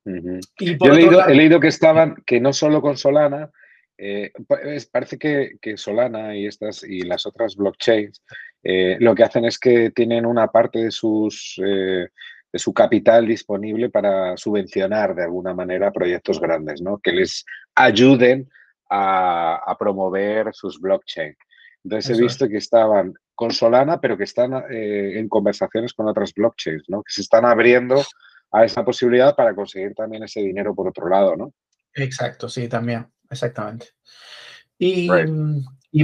y 0.06 0.78
Yo 0.78 0.94
he 0.94 1.36
leído, 1.36 1.60
que 1.60 1.68
estaban, 1.68 2.16
que 2.26 2.40
no 2.40 2.54
solo 2.54 2.82
con 2.82 2.98
Solana, 2.98 3.50
eh, 3.98 4.32
parece 4.92 5.18
que, 5.18 5.58
que, 5.60 5.78
Solana 5.78 6.36
y, 6.36 6.46
estas, 6.46 6.84
y 6.84 7.02
las 7.02 7.26
otras 7.26 7.56
blockchains 7.56 8.22
eh, 8.62 8.98
lo 9.00 9.16
que 9.16 9.24
hacen 9.24 9.46
es 9.46 9.58
que 9.58 9.90
tienen 9.90 10.26
una 10.26 10.48
parte 10.48 10.80
de 10.80 10.92
sus 10.92 11.60
de 12.52 12.60
su 12.60 12.74
capital 12.74 13.28
disponible 13.28 13.90
para 13.90 14.38
subvencionar 14.38 15.16
de 15.16 15.24
alguna 15.24 15.54
manera 15.54 15.92
proyectos 15.92 16.40
grandes, 16.40 16.82
¿no? 16.82 16.98
Que 17.00 17.12
les 17.12 17.46
ayuden 17.76 18.50
a, 18.90 19.56
a 19.66 19.78
promover 19.78 20.54
sus 20.54 20.80
blockchains. 20.80 21.38
Entonces 21.84 22.18
he 22.18 22.22
visto 22.22 22.48
que 22.48 22.58
estaban 22.58 23.14
con 23.38 23.52
Solana, 23.52 24.02
pero 24.02 24.18
que 24.18 24.24
están 24.24 24.54
eh, 24.72 25.20
en 25.20 25.30
conversaciones 25.30 25.94
con 25.94 26.08
otras 26.08 26.34
blockchains, 26.34 26.86
¿no? 26.88 27.04
Que 27.04 27.14
se 27.14 27.22
están 27.22 27.46
abriendo 27.46 28.04
a 28.52 28.66
esa 28.66 28.84
posibilidad 28.84 29.36
para 29.36 29.54
conseguir 29.54 29.94
también 29.94 30.24
ese 30.24 30.42
dinero 30.42 30.74
por 30.74 30.88
otro 30.88 31.08
lado, 31.08 31.36
¿no? 31.36 31.54
Exacto, 31.94 32.50
sí, 32.50 32.68
también, 32.68 33.08
exactamente. 33.30 33.90
Y, 34.80 35.08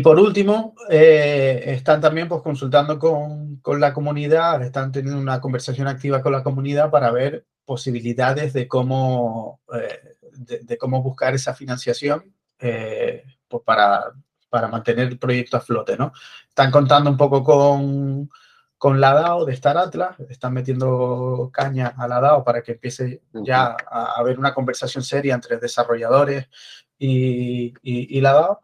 por 0.01 0.19
último, 0.19 0.75
eh, 0.89 1.63
están 1.65 2.01
también 2.01 2.27
pues, 2.27 2.41
consultando 2.41 2.99
con, 2.99 3.61
la 3.79 3.93
comunidad, 3.93 4.61
están 4.63 4.91
teniendo 4.91 5.19
una 5.19 5.41
conversación 5.41 5.87
activa 5.87 6.21
con 6.21 6.31
la 6.31 6.43
comunidad 6.43 6.91
para 6.91 7.11
ver 7.11 7.45
posibilidades 7.65 8.53
de 8.53 8.67
cómo, 8.67 9.61
eh, 9.73 10.61
de, 10.61 10.77
cómo 10.77 11.01
buscar 11.01 11.33
esa 11.33 11.53
financiación 11.53 12.33
pues 12.57 13.63
para 13.65 14.13
para 14.53 14.67
mantener 14.67 15.07
el 15.07 15.17
proyecto 15.17 15.57
a 15.57 15.61
flote, 15.61 15.97
¿no? 15.97 16.13
Están 16.47 16.69
contando 16.69 17.09
un 17.09 17.17
poco 17.17 17.43
con, 17.43 18.29
con 18.77 19.01
la 19.01 19.11
DAO 19.11 19.45
de 19.45 19.53
Star 19.53 19.79
Atlas, 19.79 20.15
están 20.29 20.53
metiendo 20.53 21.49
caña 21.51 21.95
a 21.97 22.07
la 22.07 22.21
DAO 22.21 22.43
para 22.43 22.61
que 22.61 22.73
empiece 22.73 23.23
ya 23.33 23.75
a 23.89 24.13
haber 24.15 24.37
una 24.37 24.53
conversación 24.53 25.03
seria 25.03 25.33
entre 25.33 25.57
desarrolladores 25.57 26.49
y, 26.99 27.73
y, 27.81 28.21
la 28.21 28.33
DAO. 28.33 28.61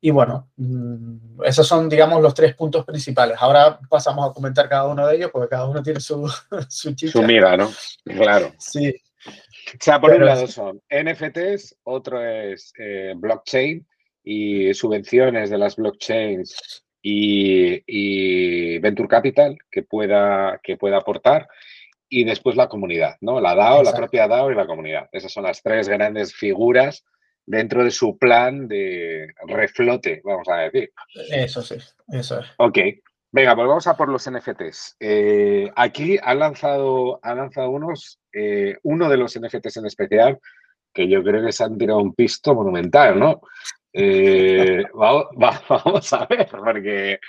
Y 0.00 0.10
bueno, 0.10 0.50
mm, 0.56 1.44
esos 1.44 1.68
son, 1.68 1.88
digamos, 1.88 2.20
los 2.20 2.34
tres 2.34 2.56
puntos 2.56 2.84
principales. 2.84 3.36
Ahora 3.38 3.78
pasamos 3.88 4.28
a 4.28 4.32
comentar 4.32 4.68
cada 4.68 4.88
uno 4.88 5.06
de 5.06 5.14
ellos, 5.14 5.30
porque 5.32 5.50
cada 5.50 5.68
uno 5.68 5.84
tiene 5.84 6.00
su, 6.00 6.28
su 6.68 6.96
chicha. 6.96 7.12
Su 7.12 7.22
mira, 7.22 7.56
¿no? 7.56 7.70
Claro. 8.04 8.52
Sí. 8.58 8.92
O 9.28 9.78
sea, 9.78 10.00
por 10.00 10.10
un 10.10 10.26
lado 10.26 10.48
son 10.48 10.82
NFTs, 10.90 11.76
otro 11.84 12.20
es 12.20 12.72
eh, 12.76 13.12
blockchain 13.14 13.86
y 14.24 14.72
subvenciones 14.74 15.50
de 15.50 15.58
las 15.58 15.76
blockchains 15.76 16.84
y, 17.02 18.78
Venture 18.78 19.08
Capital 19.08 19.58
que 19.70 19.82
pueda, 19.82 20.60
que 20.62 20.76
pueda 20.76 20.98
aportar 20.98 21.48
y 22.08 22.24
después 22.24 22.56
la 22.56 22.68
comunidad, 22.68 23.16
¿no? 23.20 23.40
La 23.40 23.54
DAO, 23.54 23.82
la 23.82 23.94
propia 23.94 24.28
DAO 24.28 24.50
y 24.50 24.54
la 24.54 24.66
comunidad. 24.66 25.08
Esas 25.12 25.32
son 25.32 25.44
las 25.44 25.62
tres 25.62 25.88
grandes 25.88 26.34
figuras 26.34 27.04
dentro 27.46 27.84
de 27.84 27.90
su 27.90 28.18
plan 28.18 28.68
de 28.68 29.28
reflote, 29.46 30.20
vamos 30.22 30.48
a 30.48 30.56
decir. 30.56 30.92
Eso 31.30 31.62
sí, 31.62 31.76
eso 32.08 32.40
es. 32.40 32.46
Ok. 32.58 32.78
Venga, 33.34 33.54
pues 33.54 33.66
vamos 33.66 33.86
a 33.86 33.96
por 33.96 34.10
los 34.10 34.30
NFTs. 34.30 34.96
Eh, 35.00 35.70
aquí 35.74 36.18
han 36.22 36.38
lanzado, 36.38 37.18
han 37.22 37.38
lanzado 37.38 37.70
unos, 37.70 38.20
eh, 38.30 38.76
uno 38.82 39.08
de 39.08 39.16
los 39.16 39.38
NFTs 39.40 39.78
en 39.78 39.86
especial, 39.86 40.38
que 40.92 41.08
yo 41.08 41.22
creo 41.22 41.42
que 41.42 41.52
se 41.52 41.64
han 41.64 41.78
tirado 41.78 42.00
un 42.00 42.14
pisto 42.14 42.54
monumental, 42.54 43.18
¿no? 43.18 43.40
Eh, 43.94 44.84
vamos, 44.94 46.12
a 46.14 46.26
ver, 46.26 46.48
porque 46.48 47.20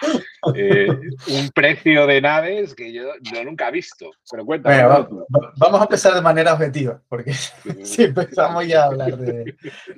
eh, 0.55 0.87
un 0.87 1.49
precio 1.53 2.07
de 2.07 2.21
naves 2.21 2.73
que 2.73 2.93
yo, 2.93 3.09
nunca 3.43 3.67
he 3.67 3.71
visto. 3.71 4.11
Pero 4.29 4.45
cuéntame. 4.45 4.81
vamos 5.57 5.81
a 5.81 5.83
empezar 5.83 6.13
de 6.13 6.21
manera 6.21 6.53
objetiva, 6.53 7.01
porque 7.09 7.33
si 7.83 8.03
empezamos 8.03 8.65
ya 8.65 8.83
a 8.83 8.85
hablar 8.85 9.17
de, 9.17 9.55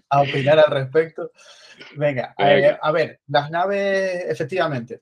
a 0.10 0.22
opinar 0.22 0.60
al 0.60 0.72
respecto. 0.72 1.32
Venga, 1.98 2.34
eh, 2.38 2.76
a 2.82 2.92
ver, 2.92 3.20
las 3.28 3.52
naves, 3.52 4.26
efectivamente. 4.28 5.02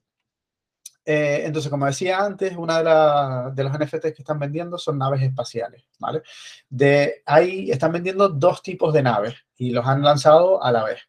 entonces, 1.06 1.70
como 1.70 1.86
decía 1.86 2.20
antes, 2.20 2.58
una 2.58 2.84
de, 2.84 3.52
de, 3.54 3.64
los 3.64 3.80
NFTs 3.80 4.14
que 4.14 4.22
están 4.22 4.40
vendiendo 4.40 4.78
son 4.78 4.98
naves 4.98 5.22
espaciales, 5.22 5.86
¿vale? 6.00 6.24
De 6.68 7.22
ahí 7.26 7.72
están 7.72 7.94
vendiendo 7.94 8.28
dos 8.28 8.62
tipos 8.62 8.94
de 8.94 9.04
naves 9.04 9.36
y 9.56 9.72
los 9.72 9.86
han 9.86 10.02
lanzado 10.02 10.62
a 10.62 10.70
la 10.70 10.84
vez. 10.84 11.08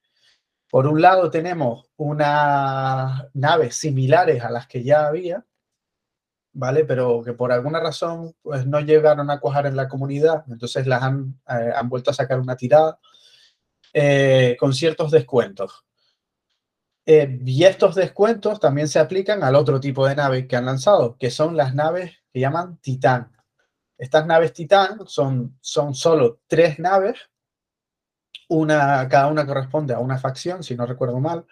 Por 0.74 0.88
un 0.88 1.00
lado 1.00 1.30
tenemos 1.30 1.88
unas 1.98 3.28
naves 3.32 3.76
similares 3.76 4.42
a 4.42 4.50
las 4.50 4.66
que 4.66 4.82
ya 4.82 5.06
había, 5.06 5.46
¿vale? 6.52 6.84
Pero 6.84 7.22
que 7.22 7.32
por 7.32 7.52
alguna 7.52 7.78
razón 7.78 8.34
pues, 8.42 8.66
no 8.66 8.80
llegaron 8.80 9.30
a 9.30 9.38
cuajar 9.38 9.66
en 9.66 9.76
la 9.76 9.88
comunidad, 9.88 10.42
entonces 10.48 10.88
las 10.88 11.00
han, 11.00 11.40
eh, 11.48 11.70
han 11.76 11.88
vuelto 11.88 12.10
a 12.10 12.14
sacar 12.14 12.40
una 12.40 12.56
tirada 12.56 12.98
eh, 13.92 14.56
con 14.58 14.74
ciertos 14.74 15.12
descuentos. 15.12 15.84
Eh, 17.06 17.38
y 17.46 17.62
estos 17.62 17.94
descuentos 17.94 18.58
también 18.58 18.88
se 18.88 18.98
aplican 18.98 19.44
al 19.44 19.54
otro 19.54 19.78
tipo 19.78 20.04
de 20.04 20.16
naves 20.16 20.48
que 20.48 20.56
han 20.56 20.66
lanzado, 20.66 21.16
que 21.16 21.30
son 21.30 21.56
las 21.56 21.72
naves 21.72 22.16
que 22.32 22.40
llaman 22.40 22.78
Titán. 22.78 23.30
Estas 23.96 24.26
naves 24.26 24.52
Titán 24.52 25.06
son, 25.06 25.56
son 25.60 25.94
solo 25.94 26.40
tres 26.48 26.80
naves 26.80 27.30
una, 28.54 29.08
cada 29.08 29.28
una 29.28 29.46
corresponde 29.46 29.94
a 29.94 29.98
una 29.98 30.18
facción, 30.18 30.62
si 30.62 30.74
no 30.76 30.86
recuerdo 30.86 31.20
mal. 31.20 31.44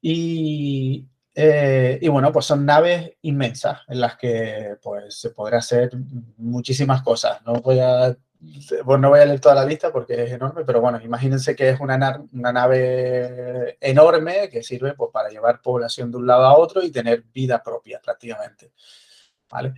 Y, 0.00 1.06
eh, 1.34 1.98
y, 2.00 2.08
bueno, 2.08 2.32
pues 2.32 2.46
son 2.46 2.66
naves 2.66 3.12
inmensas 3.22 3.80
en 3.88 4.00
las 4.00 4.16
que 4.16 4.76
pues, 4.82 5.18
se 5.18 5.30
podrá 5.30 5.58
hacer 5.58 5.90
muchísimas 6.36 7.02
cosas. 7.02 7.40
No 7.46 7.54
voy 7.54 7.80
a, 7.80 8.16
pues 8.84 9.00
no 9.00 9.08
voy 9.08 9.20
a 9.20 9.24
leer 9.24 9.40
toda 9.40 9.54
la 9.54 9.64
lista 9.64 9.92
porque 9.92 10.24
es 10.24 10.32
enorme, 10.32 10.64
pero 10.64 10.80
bueno, 10.80 11.00
imagínense 11.00 11.54
que 11.54 11.70
es 11.70 11.80
una, 11.80 11.96
nave 12.32 13.78
enorme 13.80 14.48
que 14.50 14.62
sirve 14.62 14.94
pues, 14.94 15.10
para 15.12 15.30
llevar 15.30 15.62
población 15.62 16.10
de 16.10 16.18
un 16.18 16.26
lado 16.26 16.44
a 16.44 16.58
otro 16.58 16.82
y 16.82 16.90
tener 16.90 17.22
vida 17.32 17.62
propia 17.62 18.00
prácticamente. 18.02 18.72
¿Vale? 19.50 19.74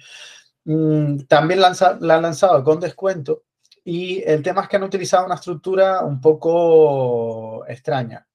Mm, 0.65 1.25
también 1.27 1.61
la 1.61 1.69
han 1.69 2.23
lanzado 2.23 2.65
con 2.65 2.81
descuento 2.81 3.43
y 3.85 4.23
el 4.23 4.43
tema 4.43 4.63
es 4.63 4.69
que 4.69 4.77
han 4.77 4.83
utilizado 4.83 5.27
una 5.27 5.35
estructura 5.35 6.03
un 6.03 6.21
poco 6.21 7.67
extraña. 7.69 8.27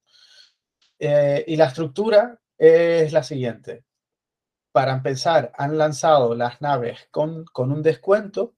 Eh, 0.98 1.44
y 1.48 1.56
la 1.56 1.66
estructura 1.66 2.38
es 2.56 3.12
la 3.12 3.24
siguiente. 3.24 3.84
Para 4.70 4.92
empezar, 4.92 5.50
han 5.56 5.76
lanzado 5.76 6.34
las 6.36 6.60
naves 6.60 7.08
con, 7.10 7.46
un 7.54 7.82
descuento 7.82 8.54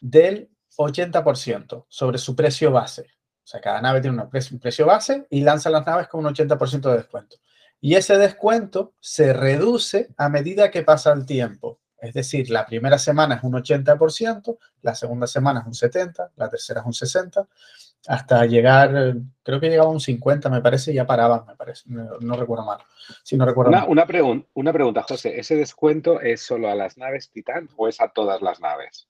del 0.00 0.50
80% 0.76 1.86
sobre 1.88 2.18
su 2.18 2.34
precio 2.34 2.72
base. 2.72 3.02
O 3.02 3.46
sea, 3.46 3.60
cada 3.60 3.80
nave 3.80 4.00
tiene 4.00 4.24
precio, 4.26 4.56
un 4.56 4.60
precio 4.60 4.86
base 4.86 5.26
y 5.30 5.42
lanzan 5.42 5.72
las 5.72 5.86
naves 5.86 6.08
con 6.08 6.26
un 6.26 6.34
80% 6.34 6.90
de 6.90 6.96
descuento. 6.96 7.36
Y 7.80 7.94
ese 7.94 8.18
descuento 8.18 8.94
se 8.98 9.32
reduce 9.32 10.08
a 10.16 10.28
medida 10.28 10.70
que 10.70 10.82
pasa 10.82 11.12
el 11.12 11.26
tiempo. 11.26 11.80
Es 12.04 12.12
decir, 12.12 12.50
la 12.50 12.66
primera 12.66 12.98
semana 12.98 13.36
es 13.36 13.42
un 13.44 13.54
80%, 13.54 14.58
la 14.82 14.94
segunda 14.94 15.26
semana 15.26 15.60
es 15.60 15.66
un 15.66 15.72
70%, 15.72 16.32
la 16.36 16.50
tercera 16.50 16.80
es 16.80 16.86
un 16.86 16.92
60%, 16.92 17.48
hasta 18.06 18.44
llegar, 18.44 19.14
creo 19.42 19.58
que 19.58 19.70
llegaba 19.70 19.88
a 19.88 19.92
un 19.92 20.00
50%, 20.00 20.50
me 20.50 20.60
parece, 20.60 20.92
y 20.92 20.96
ya 20.96 21.06
paraban, 21.06 21.46
me 21.46 21.56
parece, 21.56 21.84
no, 21.88 22.36
recuerdo 22.36 22.66
mal. 22.66 22.78
Si 23.22 23.38
no 23.38 23.46
recuerdo 23.46 23.70
una, 23.70 23.86
Una, 23.86 24.06
una 24.52 24.72
pregunta, 24.72 25.02
José, 25.08 25.40
¿ese 25.40 25.56
descuento 25.56 26.20
es 26.20 26.42
solo 26.42 26.68
a 26.68 26.74
las 26.74 26.98
naves 26.98 27.30
Titán 27.30 27.70
o 27.76 27.88
es 27.88 27.98
a 28.02 28.08
todas 28.08 28.42
las 28.42 28.60
naves? 28.60 29.08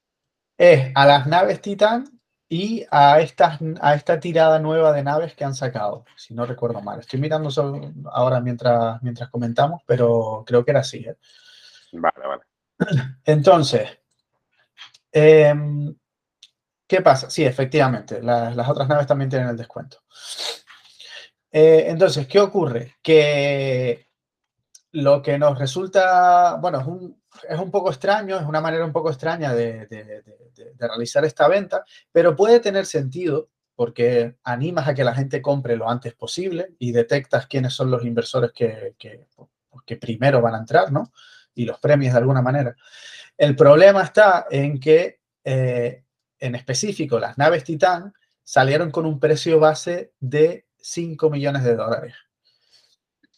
Es 0.57 0.93
a 0.95 1.05
las 1.05 1.27
naves 1.27 1.61
Titán 1.61 2.21
y 2.49 2.87
a, 2.93 3.21
estas, 3.21 3.59
a 3.81 3.95
esta 3.97 4.21
tirada 4.21 4.61
nueva 4.61 4.93
de 4.93 5.03
naves 5.03 5.35
que 5.35 5.45
han 5.45 5.57
sacado, 5.57 6.05
si 6.17 6.33
no 6.33 6.47
recuerdo 6.47 6.81
mal. 6.81 7.01
Estoy 7.01 7.19
mirando 7.19 7.51
ahora 8.13 8.41
mientras, 8.41 9.03
mientras 9.03 9.31
comentamos, 9.31 9.83
pero 9.85 10.45
creo 10.47 10.65
que 10.65 10.71
era 10.71 10.81
así. 10.81 10.99
¿eh? 10.99 11.17
Vale, 11.95 12.29
vale. 12.29 12.54
Entonces, 13.25 13.99
em, 15.13 15.95
¿qué 16.87 17.01
pasa? 17.01 17.31
Sí, 17.31 17.45
efectivamente, 17.45 18.23
las 18.23 18.69
otras 18.69 18.89
naves 18.89 19.07
también 19.07 19.31
tienen 19.31 19.49
el 19.49 19.57
descuento. 19.57 20.03
Eh, 21.57 21.87
entonces, 21.89 22.27
¿qué 22.27 22.41
ocurre? 22.41 22.97
Que 23.01 24.09
lo 24.91 25.23
que 25.23 25.39
nos 25.39 25.57
resulta, 25.57 26.57
bueno, 26.61 26.81
es 26.81 26.87
un, 26.87 27.23
es 27.49 27.59
un 27.59 27.71
poco 27.71 27.91
extraño, 27.91 28.37
es 28.37 28.45
una 28.45 28.61
manera 28.61 28.85
un 28.85 28.93
poco 28.93 29.11
extraña 29.11 29.55
de, 29.55 30.23
realizar 30.79 31.25
esta 31.25 31.49
venta, 31.49 31.85
pero 32.13 32.35
puede 32.37 32.61
tener 32.61 32.87
sentido 32.87 33.51
porque 33.75 34.37
animas 34.45 34.87
a 34.89 34.95
que 34.95 35.05
la 35.05 35.15
gente 35.15 35.43
compre 35.43 35.77
lo 35.77 35.89
antes 35.89 36.15
posible 36.15 36.75
y 36.79 36.93
detectas 36.93 37.47
quiénes 37.47 37.73
son 37.73 37.91
los 37.91 38.05
inversores 38.05 38.53
que, 38.53 38.95
que, 38.99 39.97
primero 39.97 40.41
van 40.41 40.55
a 40.55 40.59
entrar, 40.59 40.93
¿no? 40.93 41.13
Y 41.55 41.65
los 41.65 41.79
premios 41.79 42.13
de 42.13 42.19
alguna 42.19 42.43
manera. 42.43 42.77
El 43.37 43.57
problema 43.57 44.03
está 44.03 44.47
en 44.51 44.79
que, 44.79 45.21
eh, 45.45 46.05
en 46.39 46.55
específico, 46.55 47.19
las 47.19 47.39
naves 47.39 47.65
Titán 47.65 48.13
salieron 48.43 48.91
con 48.91 49.07
un 49.07 49.19
precio 49.19 49.59
base 49.59 50.13
de 50.21 50.67
5 50.79 51.31
millones 51.31 51.65
de 51.65 51.77
dólares. 51.77 52.15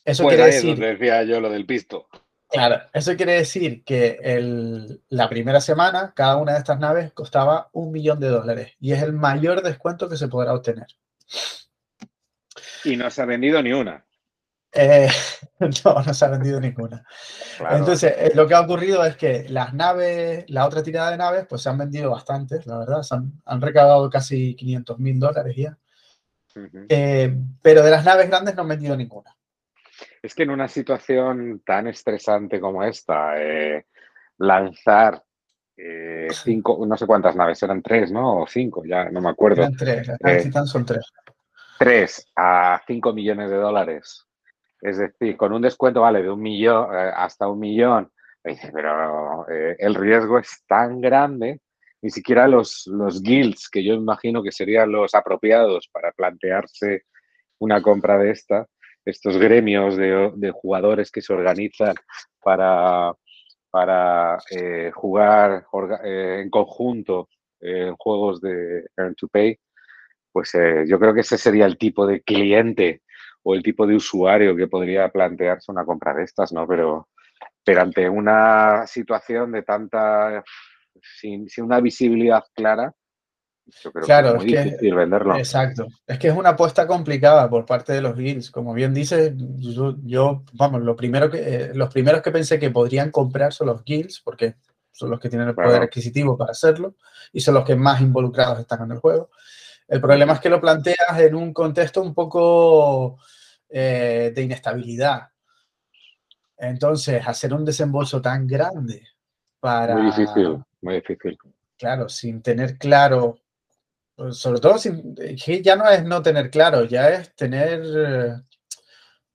Eso 0.04 0.22
pues 0.22 0.36
quiere 0.36 0.52
decir... 0.52 0.78
decía 0.78 1.22
yo 1.24 1.40
lo 1.40 1.50
del 1.50 1.66
pisto. 1.66 2.08
Claro, 2.48 2.80
eso 2.92 3.16
quiere 3.16 3.32
decir 3.32 3.82
que 3.82 5.00
la 5.08 5.28
primera 5.28 5.60
semana 5.60 6.12
cada 6.14 6.36
una 6.36 6.52
de 6.52 6.58
estas 6.58 6.78
naves 6.78 7.12
costaba 7.12 7.68
un 7.72 7.90
millón 7.90 8.20
de 8.20 8.28
dólares 8.28 8.74
y 8.78 8.92
es 8.92 9.02
el 9.02 9.12
mayor 9.12 9.62
descuento 9.62 10.08
que 10.08 10.16
se 10.16 10.28
podrá 10.28 10.54
obtener. 10.54 10.86
Y 12.84 12.96
no 12.96 13.10
se 13.10 13.22
ha 13.22 13.24
vendido 13.24 13.60
ni 13.62 13.72
una. 13.72 14.06
Eh, 14.76 15.08
no, 15.84 16.02
no 16.02 16.14
se 16.14 16.24
ha 16.24 16.28
vendido 16.28 16.60
ninguna. 16.60 17.04
Entonces, 17.70 18.14
eh, 18.16 18.32
lo 18.34 18.46
que 18.46 18.54
ha 18.54 18.60
ocurrido 18.60 19.04
es 19.04 19.16
que 19.16 19.46
las 19.48 19.72
naves, 19.72 20.44
la 20.48 20.66
otra 20.66 20.82
tirada 20.82 21.10
de 21.10 21.16
naves, 21.16 21.46
pues 21.48 21.62
se 21.62 21.70
han 21.70 21.78
vendido 21.78 22.10
bastantes, 22.10 22.66
la 22.66 22.78
verdad. 22.78 23.02
han, 23.10 23.32
han 23.44 23.60
recaudado 23.60 24.10
casi 24.10 24.54
500 24.54 24.98
mil 24.98 25.18
dólares 25.18 25.56
ya. 25.56 25.78
Eh, 26.88 27.36
pero 27.60 27.82
de 27.82 27.90
las 27.90 28.04
naves 28.04 28.28
grandes 28.28 28.54
no 28.54 28.62
han 28.62 28.68
vendido 28.68 28.96
ninguna. 28.96 29.34
Es 30.22 30.34
que 30.34 30.44
en 30.44 30.50
una 30.50 30.68
situación 30.68 31.62
tan 31.64 31.86
estresante 31.86 32.60
como 32.60 32.82
esta, 32.82 33.34
lanzar 34.38 35.22
cinco, 36.30 36.84
no 36.86 36.96
sé 36.96 37.06
cuántas 37.06 37.36
naves, 37.36 37.62
eran 37.62 37.82
tres, 37.82 38.10
¿no? 38.10 38.42
O 38.42 38.46
cinco, 38.46 38.84
ya 38.84 39.10
no 39.10 39.20
me 39.20 39.30
acuerdo. 39.30 39.62
Eran 39.62 39.76
tres, 39.76 40.08
son 40.66 40.84
tres. 40.84 41.12
Tres 41.78 42.26
a 42.34 42.80
cinco 42.86 43.12
millones 43.12 43.50
de 43.50 43.56
dólares. 43.56 44.26
Es 44.80 44.98
decir, 44.98 45.36
con 45.36 45.52
un 45.52 45.62
descuento, 45.62 46.02
vale, 46.02 46.22
de 46.22 46.30
un 46.30 46.40
millón 46.40 46.88
hasta 46.94 47.48
un 47.48 47.58
millón. 47.58 48.10
Pero 48.42 49.46
el 49.48 49.94
riesgo 49.94 50.38
es 50.38 50.62
tan 50.68 51.00
grande, 51.00 51.60
ni 52.02 52.10
siquiera 52.10 52.46
los, 52.46 52.86
los 52.86 53.20
guilds, 53.20 53.68
que 53.68 53.82
yo 53.82 53.94
imagino 53.94 54.42
que 54.42 54.52
serían 54.52 54.92
los 54.92 55.14
apropiados 55.14 55.88
para 55.92 56.12
plantearse 56.12 57.04
una 57.58 57.82
compra 57.82 58.18
de 58.18 58.30
esta, 58.30 58.66
estos 59.06 59.38
gremios 59.38 59.96
de, 59.96 60.52
jugadores 60.52 61.10
que 61.10 61.22
se 61.22 61.32
organizan 61.32 61.94
para, 62.42 63.12
para 63.70 64.38
eh, 64.50 64.90
jugar 64.92 65.64
eh, 66.04 66.40
en 66.42 66.50
conjunto 66.50 67.28
en 67.60 67.94
juegos 67.96 68.40
de 68.40 68.84
Earn 68.96 69.14
to 69.14 69.28
Pay, 69.28 69.58
pues 70.32 70.54
eh, 70.54 70.84
yo 70.86 70.98
creo 70.98 71.14
que 71.14 71.20
ese 71.20 71.38
sería 71.38 71.66
el 71.66 71.78
tipo 71.78 72.06
de 72.06 72.20
cliente 72.20 73.02
o 73.48 73.54
el 73.54 73.62
tipo 73.62 73.86
de 73.86 73.94
usuario 73.94 74.56
que 74.56 74.66
podría 74.66 75.08
plantearse 75.08 75.70
una 75.70 75.84
compra 75.84 76.12
de 76.12 76.24
estas, 76.24 76.52
¿no? 76.52 76.66
Pero, 76.66 77.10
pero 77.62 77.80
ante 77.80 78.08
una 78.08 78.88
situación 78.88 79.52
de 79.52 79.62
tanta, 79.62 80.42
sin, 81.00 81.48
sin 81.48 81.62
una 81.62 81.78
visibilidad 81.78 82.42
clara, 82.52 82.92
claro, 84.04 84.30
es, 84.30 84.34
muy 84.34 84.46
difícil 84.46 84.96
venderlo. 84.96 85.36
Exacto. 85.36 85.86
Es 86.04 86.18
que 86.18 86.26
es 86.26 86.36
una 86.36 86.50
apuesta 86.50 86.88
complicada 86.88 87.48
por 87.48 87.64
parte 87.64 87.92
de 87.92 88.00
los 88.00 88.16
guilds. 88.16 88.50
Como 88.50 88.74
bien 88.74 88.92
dices, 88.92 89.32
yo, 89.36 90.42
vamos, 90.54 90.82
lo 90.82 90.96
primero 90.96 91.30
que, 91.30 91.38
eh, 91.38 91.70
los 91.72 91.92
primeros 91.92 92.22
que 92.22 92.32
pensé 92.32 92.58
que 92.58 92.70
podrían 92.70 93.12
comprar 93.12 93.52
son 93.52 93.68
los 93.68 93.84
guilds, 93.84 94.22
porque 94.24 94.56
son 94.90 95.08
los 95.08 95.20
que 95.20 95.28
tienen 95.28 95.46
el 95.46 95.54
poder 95.54 95.82
adquisitivo 95.82 96.36
para 96.36 96.50
hacerlo 96.50 96.96
y 97.32 97.38
son 97.38 97.54
los 97.54 97.64
que 97.64 97.76
más 97.76 98.00
involucrados 98.00 98.58
están 98.58 98.82
en 98.82 98.90
el 98.90 98.98
juego. 98.98 99.30
El 99.86 100.00
problema 100.00 100.32
es 100.32 100.40
que 100.40 100.50
lo 100.50 100.60
planteas 100.60 101.20
en 101.20 101.36
un 101.36 101.52
contexto 101.52 102.02
un 102.02 102.12
poco 102.12 103.20
eh, 103.68 104.32
de 104.34 104.42
inestabilidad. 104.42 105.28
Entonces, 106.56 107.26
hacer 107.26 107.52
un 107.52 107.64
desembolso 107.64 108.20
tan 108.20 108.46
grande 108.46 109.02
para... 109.60 109.94
Muy 109.94 110.06
difícil, 110.06 110.62
muy 110.80 110.94
difícil. 110.94 111.38
Claro, 111.76 112.08
sin 112.08 112.40
tener 112.42 112.78
claro 112.78 113.36
sobre 114.30 114.60
todo, 114.60 114.76
ya 114.76 115.76
no 115.76 115.90
es 115.90 116.04
no 116.04 116.22
tener 116.22 116.50
claro, 116.50 116.84
ya 116.84 117.10
es 117.10 117.34
tener, 117.34 118.42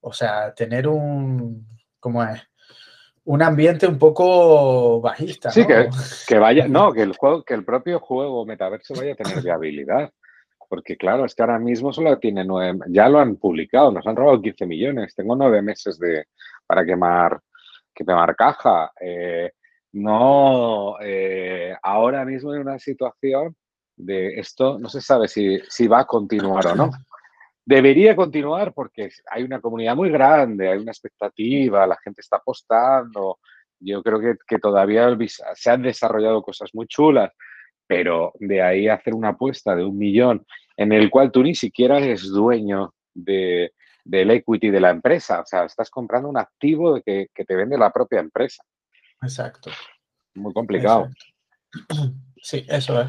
o 0.00 0.12
sea, 0.12 0.52
tener 0.54 0.88
un, 0.88 1.66
¿cómo 2.00 2.24
es? 2.24 2.42
Un 3.24 3.42
ambiente 3.42 3.86
un 3.86 3.98
poco 3.98 5.00
bajista. 5.00 5.52
Sí, 5.52 5.64
que, 5.64 5.88
que, 6.26 6.38
vaya, 6.38 6.66
no, 6.66 6.92
que 6.92 7.02
el 7.02 7.16
juego, 7.16 7.44
que 7.44 7.54
el 7.54 7.64
propio 7.64 8.00
juego 8.00 8.44
metaverso 8.44 8.94
vaya 8.94 9.12
a 9.12 9.16
tener 9.16 9.40
viabilidad. 9.44 10.10
Porque 10.72 10.96
claro, 10.96 11.26
es 11.26 11.34
que 11.34 11.42
ahora 11.42 11.58
mismo 11.58 11.92
solo 11.92 12.18
tiene 12.18 12.46
nueve, 12.46 12.78
ya 12.88 13.06
lo 13.06 13.18
han 13.18 13.36
publicado, 13.36 13.92
nos 13.92 14.06
han 14.06 14.16
robado 14.16 14.40
15 14.40 14.64
millones, 14.64 15.14
tengo 15.14 15.36
nueve 15.36 15.60
meses 15.60 15.98
de, 15.98 16.24
para 16.66 16.82
quemar, 16.82 17.38
quemar 17.94 18.34
caja. 18.34 18.90
Eh, 18.98 19.52
no, 19.92 20.96
eh, 21.02 21.76
ahora 21.82 22.24
mismo 22.24 22.54
en 22.54 22.62
una 22.62 22.78
situación 22.78 23.54
de 23.94 24.40
esto 24.40 24.78
no 24.78 24.88
se 24.88 25.02
sabe 25.02 25.28
si, 25.28 25.86
va 25.88 26.00
a 26.00 26.06
continuar 26.06 26.66
o 26.68 26.74
no. 26.74 26.90
Debería 27.66 28.16
continuar 28.16 28.72
porque 28.72 29.10
hay 29.30 29.42
una 29.42 29.60
comunidad 29.60 29.94
muy 29.94 30.08
grande, 30.08 30.70
hay 30.70 30.78
una 30.78 30.92
expectativa, 30.92 31.86
la 31.86 31.98
gente 32.02 32.22
está 32.22 32.36
apostando. 32.36 33.40
Yo 33.78 34.02
creo 34.02 34.38
que, 34.46 34.58
todavía 34.58 35.14
se 35.54 35.70
han 35.70 35.82
desarrollado 35.82 36.40
cosas 36.40 36.70
muy 36.72 36.86
chulas, 36.86 37.30
pero 37.92 38.32
de 38.40 38.62
ahí 38.62 38.88
hacer 38.88 39.12
una 39.12 39.28
apuesta 39.28 39.76
de 39.76 39.84
un 39.84 39.98
millón 39.98 40.46
en 40.78 40.92
el 40.92 41.10
cual 41.10 41.30
tú 41.30 41.42
ni 41.42 41.54
siquiera 41.54 41.98
eres 41.98 42.22
dueño 42.22 42.94
de, 43.12 43.74
del 44.02 44.30
equity 44.30 44.70
de 44.70 44.80
la 44.80 44.88
empresa. 44.88 45.42
O 45.42 45.44
sea, 45.44 45.64
estás 45.64 45.90
comprando 45.90 46.30
un 46.30 46.38
activo 46.38 46.94
de 46.94 47.02
que, 47.02 47.26
que 47.34 47.44
te 47.44 47.54
vende 47.54 47.76
la 47.76 47.92
propia 47.92 48.20
empresa. 48.20 48.64
Exacto. 49.20 49.70
Muy 50.34 50.54
complicado. 50.54 51.08
Sí, 52.44 52.66
eso 52.68 53.00
es. 53.00 53.08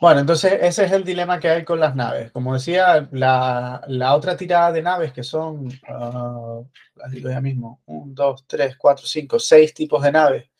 Bueno, 0.00 0.22
entonces 0.22 0.54
ese 0.60 0.84
es 0.86 0.90
el 0.90 1.04
dilema 1.04 1.38
que 1.38 1.48
hay 1.48 1.64
con 1.64 1.78
las 1.78 1.94
naves. 1.94 2.32
Como 2.32 2.54
decía, 2.54 3.08
la, 3.12 3.80
otra 4.16 4.36
tirada 4.36 4.72
de 4.72 4.82
naves 4.82 5.12
que 5.12 5.22
son, 5.22 5.68
uh, 5.68 6.66
las 6.96 7.10
digo 7.12 7.30
ya 7.30 7.40
mismo, 7.40 7.80
un, 7.86 8.12
dos, 8.12 8.44
tres, 8.48 8.76
cuatro, 8.76 9.06
cinco, 9.06 9.38
seis 9.38 9.72
tipos 9.72 10.02
de 10.02 10.10
naves 10.10 10.50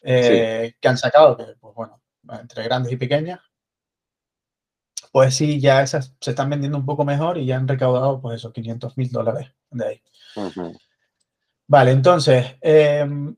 eh, 0.00 0.76
que 0.80 0.88
han 0.88 0.96
sacado, 0.96 1.36
pues 1.36 1.74
bueno, 1.74 2.00
entre 2.40 2.64
grandes 2.64 2.92
y 2.92 2.96
pequeñas, 2.96 3.40
pues 5.12 5.34
sí, 5.34 5.60
ya 5.60 5.82
esas 5.82 6.14
se 6.20 6.30
están 6.30 6.50
vendiendo 6.50 6.78
un 6.78 6.86
poco 6.86 7.04
mejor 7.04 7.38
y 7.38 7.46
ya 7.46 7.56
han 7.56 7.68
recaudado, 7.68 8.20
pues 8.20 8.36
esos 8.36 8.52
500 8.52 8.96
mil 8.96 9.10
dólares 9.10 9.50
de 9.70 9.86
ahí. 9.86 10.02
Vale, 11.66 11.90
entonces, 11.90 12.56
em, 12.60 13.34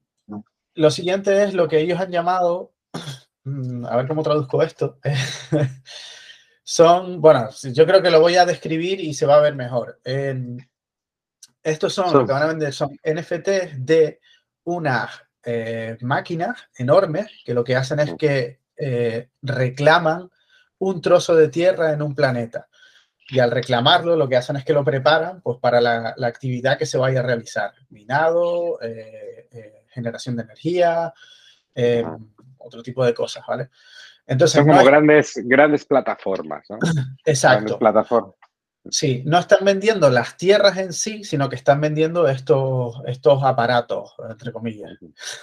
lo 0.74 0.90
siguiente 0.90 1.44
es 1.44 1.55
lo 1.55 1.68
que 1.68 1.81
ellos 1.81 2.01
han 2.01 2.11
llamado 2.11 2.72
Mm, 3.48 3.87
a 3.87 3.96
ver 3.96 4.09
cómo 4.09 4.22
traduzco 4.22 4.62
esto. 4.62 4.98
son, 6.62 7.20
bueno, 7.20 7.48
yo 7.72 7.87
creo 7.87 8.03
que 8.03 8.11
lo 8.11 8.20
voy 8.20 8.37
a 8.37 8.46
describir 8.46 9.01
y 9.01 9.14
se 9.14 9.27
va 9.27 9.37
a 9.37 9.40
ver 9.40 9.55
mejor. 9.55 10.01
estos 11.62 11.92
son, 11.94 12.12
lo 12.12 12.27
que 12.27 12.33
van 12.33 12.42
a 12.42 12.46
vender 12.46 12.72
son 12.72 12.98
NFTs 13.03 13.85
de 13.85 14.20
unas 14.64 15.11
eh, 15.44 15.96
máquinas 16.03 16.68
enormes 16.77 17.29
que 17.44 17.55
lo 17.55 17.64
que 17.64 17.77
hacen 17.77 18.01
es 18.01 18.14
que 18.14 18.61
eh, 18.79 19.31
reclaman 19.43 20.31
un 20.79 21.01
trozo 21.01 21.35
de 21.35 21.49
tierra 21.49 21.93
en 21.93 22.03
un 22.03 22.14
planeta. 22.14 22.69
Y 23.31 23.41
al 23.41 23.51
reclamarlo, 23.51 24.17
lo 24.17 24.29
que 24.29 24.37
hacen 24.37 24.57
es 24.57 24.64
que 24.64 24.73
lo 24.73 24.85
preparan 24.85 25.43
pues, 25.43 25.59
para 25.59 25.81
la, 25.81 26.14
actividad 26.23 26.79
que 26.79 26.87
se 26.87 26.97
vaya 26.97 27.21
a 27.21 27.25
realizar. 27.25 27.73
Minado, 27.91 28.79
eh, 28.81 29.85
generación 29.91 30.37
de 30.37 30.45
energía, 30.45 31.12
otro 32.59 32.83
tipo 32.83 33.05
de 33.05 33.14
cosas, 33.14 33.45
¿vale? 33.47 33.69
Entonces, 34.27 34.59
Son 34.59 34.69
como 34.69 34.85
grandes, 34.85 35.33
grandes 35.45 35.87
plataformas, 35.87 36.64
¿no? 36.69 36.79
Exacto. 37.25 37.79
plataformas. 37.79 38.35
Sí, 38.91 39.23
no 39.27 39.38
están 39.38 39.64
vendiendo 39.64 40.09
las 40.11 40.37
tierras 40.37 40.77
en 40.79 40.93
sí, 40.93 41.25
sino 41.25 41.49
que 41.49 41.57
están 41.57 41.81
vendiendo 41.81 42.29
estos, 42.29 43.03
estos 43.07 43.43
aparatos, 43.43 44.14
entre 44.31 44.53
comillas. 44.53 44.91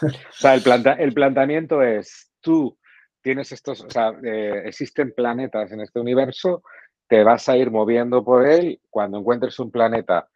O 0.02 0.08
sea, 0.32 0.56
el, 0.56 0.64
el 1.00 1.14
planteamiento 1.14 1.82
es, 1.82 2.32
tú 2.42 2.78
tienes 3.26 3.52
estos, 3.52 3.82
o 3.82 3.90
sea, 3.90 4.14
eh, 4.24 4.62
existen 4.66 5.12
planetas 5.12 5.72
en 5.72 5.82
este 5.82 6.00
universo, 6.00 6.62
te 7.08 7.24
vas 7.24 7.50
a 7.50 7.58
ir 7.58 7.72
moviendo 7.72 8.24
por 8.24 8.48
él, 8.48 8.80
cuando 8.92 9.18
encuentres 9.18 9.58
un 9.58 9.72
planeta 9.72 10.28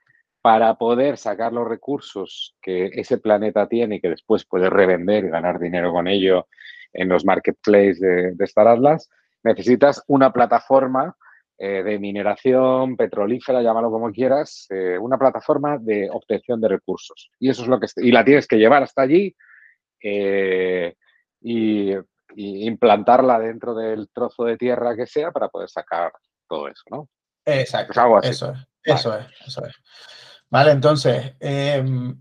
para 0.41 0.73
poder 0.73 1.17
sacar 1.17 1.53
los 1.53 1.67
recursos 1.67 2.55
que 2.59 2.87
ese 2.93 3.19
planeta 3.19 3.67
tiene 3.67 3.97
y 3.97 4.01
que 4.01 4.09
después 4.09 4.43
puede 4.43 4.71
revender 4.71 5.25
y 5.25 5.29
ganar 5.29 5.59
dinero 5.59 5.91
con 5.91 6.07
ello 6.07 6.47
en 6.91 7.09
los 7.09 7.23
marketplaces 7.25 7.99
de, 7.99 8.31
de 8.33 8.45
Star 8.45 8.67
Atlas, 8.67 9.07
necesitas 9.43 10.03
una 10.07 10.33
plataforma 10.33 11.15
eh, 11.59 11.83
de 11.83 11.99
mineración 11.99 12.97
petrolífera, 12.97 13.61
llámalo 13.61 13.91
como 13.91 14.11
quieras, 14.11 14.65
eh, 14.71 14.97
una 14.97 15.19
plataforma 15.19 15.77
de 15.77 16.09
obtención 16.11 16.59
de 16.59 16.69
recursos. 16.69 17.29
Y 17.37 17.51
eso 17.51 17.61
es 17.61 17.67
lo 17.67 17.79
que 17.79 17.85
y 17.97 18.11
la 18.11 18.25
tienes 18.25 18.47
que 18.47 18.57
llevar 18.57 18.81
hasta 18.81 19.03
allí 19.03 19.35
y, 21.41 21.93
implantarla 22.35 23.39
dentro 23.39 23.73
del 23.73 24.09
trozo 24.09 24.45
de 24.45 24.57
tierra 24.57 24.95
que 24.95 25.07
sea 25.07 25.31
para 25.31 25.49
poder 25.49 25.69
sacar 25.69 26.11
todo 26.47 26.67
eso, 26.67 26.83
¿no? 26.89 27.09
Exacto. 27.45 28.19
Eso 28.23 28.51
es, 28.51 28.57
eso 28.83 29.17
es, 29.17 29.25
eso 29.45 29.65
es. 29.65 29.75
Vale, 30.49 30.71
entonces, 30.71 31.33
em, 31.39 32.19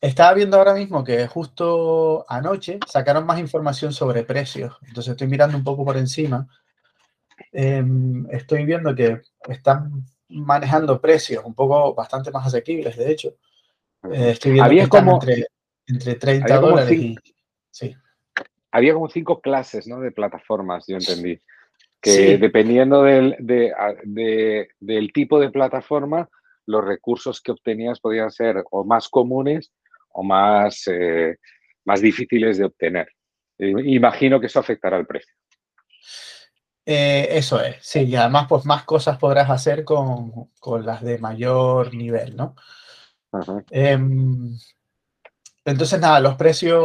estaba 0.00 0.34
viendo 0.34 0.56
ahora 0.56 0.74
mismo 0.74 1.02
que 1.02 1.26
justo 1.26 2.24
anoche 2.28 2.78
sacaron 2.86 3.26
más 3.26 3.38
información 3.40 3.92
sobre 3.92 4.22
precios. 4.22 4.76
Entonces 4.82 5.12
estoy 5.12 5.26
mirando 5.26 5.56
un 5.56 5.64
poco 5.64 5.84
por 5.84 5.96
encima. 5.96 6.46
Em, 7.52 8.26
estoy 8.30 8.64
viendo 8.64 8.94
que 8.94 9.22
están 9.48 10.04
manejando 10.28 11.00
precios 11.00 11.44
un 11.44 11.54
poco 11.54 11.94
bastante 11.94 12.30
más 12.30 12.46
asequibles, 12.46 12.96
de 12.96 13.10
hecho. 13.10 13.34
Eh, 14.12 14.30
estoy 14.30 14.52
viendo 14.52 14.66
había 14.66 14.88
como, 14.88 15.20
entre, 15.86 16.14
30 16.14 16.60
dólares 16.60 16.92
y... 16.92 17.16
Sí. 17.70 17.96
Había 18.78 18.94
como 18.94 19.08
cinco 19.08 19.40
clases 19.40 19.86
¿no? 19.86 20.00
de 20.00 20.12
plataformas, 20.12 20.84
yo 20.86 20.96
entendí. 20.96 21.40
Que 22.00 22.38
dependiendo 22.38 23.02
del, 23.02 23.36
del 23.40 25.12
tipo 25.12 25.40
de 25.40 25.50
plataforma, 25.50 26.28
los 26.66 26.84
recursos 26.84 27.40
que 27.40 27.50
obtenías 27.50 27.98
podían 27.98 28.30
ser 28.30 28.62
o 28.70 28.84
más 28.84 29.08
comunes 29.08 29.72
o 30.10 30.22
más, 30.22 30.82
eh, 30.86 31.36
más 31.84 32.00
difíciles 32.00 32.58
de 32.58 32.66
obtener. 32.66 33.08
Imagino 33.58 34.38
que 34.38 34.46
eso 34.46 34.60
afectará 34.60 34.96
al 34.96 35.06
precio. 35.06 35.34
Eh, 36.84 37.28
eso 37.32 37.60
es, 37.60 37.76
sí, 37.80 38.04
y 38.04 38.16
además 38.16 38.46
pues 38.48 38.64
más 38.64 38.84
cosas 38.84 39.18
podrás 39.18 39.50
hacer 39.50 39.84
con, 39.84 40.50
las 40.84 41.02
de 41.02 41.18
mayor 41.18 41.94
nivel, 41.94 42.34
¿no? 42.34 42.54
Em, 43.70 44.56
entonces, 45.70 46.00
nada, 46.00 46.20
los 46.20 46.36
precios, 46.36 46.80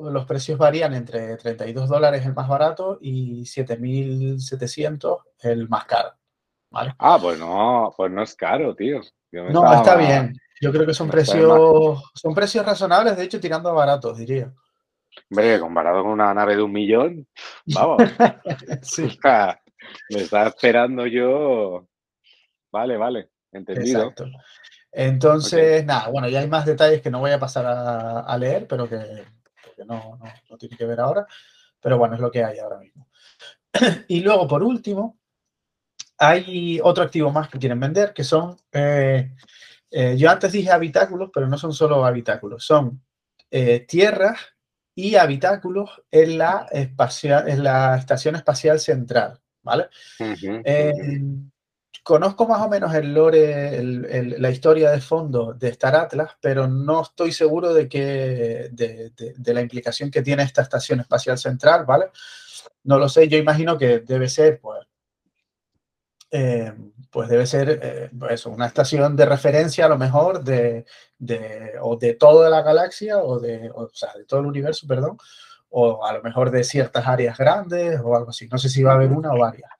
los 0.00 0.24
precios 0.26 0.58
varían 0.58 0.94
entre 0.94 1.36
32 1.36 1.88
dólares 1.88 2.24
el 2.24 2.34
más 2.34 2.48
barato 2.48 2.98
y 3.00 3.42
7.700 3.42 5.22
el 5.42 5.68
más 5.68 5.84
caro. 5.84 6.10
Ah, 6.98 7.18
pues 7.20 7.38
no, 7.38 7.92
pues 7.96 8.10
no 8.10 8.22
es 8.22 8.34
caro, 8.34 8.74
tío. 8.74 9.00
No, 9.32 9.72
está 9.72 9.96
bien. 9.96 10.34
Yo 10.60 10.72
creo 10.72 10.86
que 10.86 10.94
son 10.94 11.08
precios, 11.08 12.02
son 12.14 12.34
precios 12.34 12.64
razonables, 12.64 13.16
de 13.16 13.24
hecho, 13.24 13.40
tirando 13.40 13.70
a 13.70 13.74
baratos, 13.74 14.18
diría. 14.18 14.52
Hombre, 15.30 15.60
comparado 15.60 16.02
con 16.02 16.12
una 16.12 16.32
nave 16.34 16.56
de 16.56 16.62
un 16.62 16.72
millón, 16.72 17.26
vamos. 17.66 17.98
sí. 18.82 19.18
me 20.10 20.20
está 20.20 20.46
esperando 20.48 21.06
yo. 21.06 21.86
Vale, 22.70 22.96
vale, 22.96 23.30
entendido. 23.52 24.00
Exacto. 24.00 24.26
Entonces, 25.00 25.84
nada, 25.84 26.08
bueno, 26.08 26.28
ya 26.28 26.40
hay 26.40 26.48
más 26.48 26.66
detalles 26.66 27.00
que 27.00 27.10
no 27.10 27.20
voy 27.20 27.30
a 27.30 27.38
pasar 27.38 27.64
a, 27.66 28.36
leer, 28.38 28.66
pero 28.66 28.88
que, 28.88 29.24
no, 29.86 30.18
tiene 30.58 30.76
que 30.76 30.86
ver 30.86 31.00
ahora. 31.00 31.26
Pero 31.80 31.98
bueno, 31.98 32.16
es 32.16 32.20
lo 32.20 32.30
que 32.30 32.42
hay 32.42 32.58
ahora 32.58 32.78
mismo. 32.78 33.08
Y 34.08 34.20
luego, 34.20 34.48
por 34.48 34.62
último, 34.62 35.18
hay 36.18 36.80
otro 36.82 37.04
activo 37.04 37.30
más 37.30 37.48
que 37.48 37.58
quieren 37.58 37.78
vender, 37.78 38.12
que 38.12 38.24
son 38.24 38.56
eh, 38.72 39.30
eh, 39.90 40.16
yo 40.16 40.30
antes 40.30 40.52
dije 40.52 40.70
habitáculos, 40.70 41.30
pero 41.32 41.46
no 41.46 41.56
son 41.56 41.72
solo 41.72 42.04
habitáculos, 42.04 42.64
son 42.64 43.02
eh, 43.50 43.80
tierras 43.88 44.38
y 44.94 45.14
habitáculos 45.14 46.02
en 46.10 46.38
la, 46.38 46.66
espacial, 46.70 47.48
en 47.48 47.62
la 47.62 47.96
Estación 47.96 48.36
Espacial 48.36 48.80
Central, 48.80 49.40
¿vale? 49.62 49.88
Eh, 50.18 50.92
conozco 52.08 52.48
más 52.48 52.62
o 52.62 52.70
menos 52.70 52.94
el 52.94 53.12
lore, 53.12 53.82
la 53.82 54.50
historia 54.50 54.90
de 54.90 55.02
fondo 55.02 55.52
de 55.52 55.68
Star 55.68 55.94
Atlas, 55.94 56.30
pero 56.40 56.66
no 56.66 57.02
estoy 57.02 57.32
seguro 57.32 57.74
de, 57.74 57.86
que, 57.86 58.70
de, 58.72 59.12
de, 59.14 59.54
la 59.54 59.60
implicación 59.60 60.10
que 60.10 60.22
tiene 60.22 60.42
esta 60.42 60.62
Estación 60.62 61.00
Espacial 61.00 61.36
Central, 61.36 61.84
¿vale? 61.84 62.06
No 62.84 62.98
lo 62.98 63.10
sé, 63.10 63.28
yo 63.28 63.36
imagino 63.36 63.76
que 63.76 63.98
debe 63.98 64.30
ser, 64.30 64.58
pues, 64.58 64.86
eh, 66.30 66.72
pues 67.10 67.28
debe 67.28 67.46
ser 67.46 67.78
eh, 67.82 68.10
pues 68.18 68.46
una 68.46 68.68
estación 68.68 69.14
de 69.14 69.26
referencia 69.26 69.84
a 69.84 69.90
lo 69.90 69.98
mejor 69.98 70.42
de, 70.42 70.86
de, 71.18 71.74
o 71.82 71.96
de 71.96 72.14
toda 72.14 72.48
la 72.48 72.62
galaxia 72.62 73.18
o 73.18 73.38
de, 73.38 73.70
o 73.74 73.90
sea, 73.92 74.14
de 74.14 74.24
todo 74.24 74.40
el 74.40 74.46
universo, 74.46 74.86
perdón, 74.86 75.18
o 75.70 76.04
a 76.04 76.12
lo 76.12 76.22
mejor 76.22 76.50
de 76.50 76.64
ciertas 76.64 77.06
áreas 77.06 77.36
grandes 77.36 78.00
o 78.02 78.16
algo 78.16 78.30
así. 78.30 78.48
No 78.48 78.58
sé 78.58 78.68
si 78.68 78.82
va 78.82 78.92
a 78.92 78.94
haber 78.94 79.12
una 79.12 79.32
o 79.32 79.38
varias. 79.38 79.70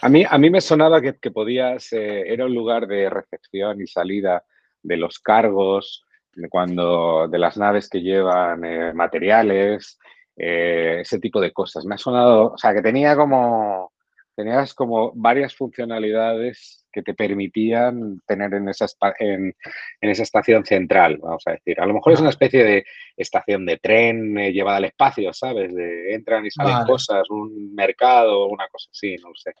A, 0.00 0.08
mí, 0.08 0.24
a 0.28 0.38
mí 0.38 0.50
me 0.50 0.60
sonaba 0.60 1.00
que, 1.00 1.18
que 1.18 1.30
podías, 1.30 1.92
eh, 1.92 2.32
era 2.32 2.46
un 2.46 2.54
lugar 2.54 2.86
de 2.86 3.10
recepción 3.10 3.80
y 3.80 3.86
salida 3.86 4.44
de 4.82 4.96
los 4.96 5.18
cargos, 5.18 6.04
de, 6.34 6.48
cuando, 6.48 7.28
de 7.28 7.38
las 7.38 7.56
naves 7.56 7.88
que 7.88 8.02
llevan 8.02 8.60
materiales, 8.94 9.98
ese 10.36 11.18
tipo 11.18 11.40
de 11.40 11.52
cosas. 11.52 11.86
Me 11.86 11.94
ha 11.94 11.98
sonado, 11.98 12.52
o 12.52 12.58
sea, 12.58 12.74
que 12.74 12.82
tenía 12.82 13.16
como 13.16 13.92
tenías 14.36 14.74
como 14.74 15.12
varias 15.14 15.56
funcionalidades 15.56 16.86
que 16.92 17.02
te 17.02 17.14
permitían 17.14 18.20
tener 18.26 18.54
en 18.54 18.68
esa, 18.68 18.86
en, 19.18 19.54
esa 20.00 20.22
estación 20.22 20.64
central, 20.64 21.18
vamos 21.22 21.42
a 21.46 21.52
decir. 21.52 21.80
A 21.80 21.86
lo 21.86 21.94
mejor 21.94 22.12
es 22.12 22.20
una 22.20 22.30
especie 22.30 22.62
de 22.62 22.84
estación 23.16 23.66
de 23.66 23.78
tren 23.78 24.38
eh, 24.38 24.52
llevada 24.52 24.76
al 24.76 24.84
espacio, 24.84 25.32
¿sabes? 25.32 25.74
De 25.74 26.14
entran 26.14 26.46
y 26.46 26.50
salen 26.50 26.86
cosas, 26.86 27.28
un 27.30 27.74
mercado, 27.74 28.46
una 28.46 28.68
cosa 28.68 28.88
así, 28.92 29.16
no 29.16 29.30
lo 29.30 29.34
sé. 29.34 29.52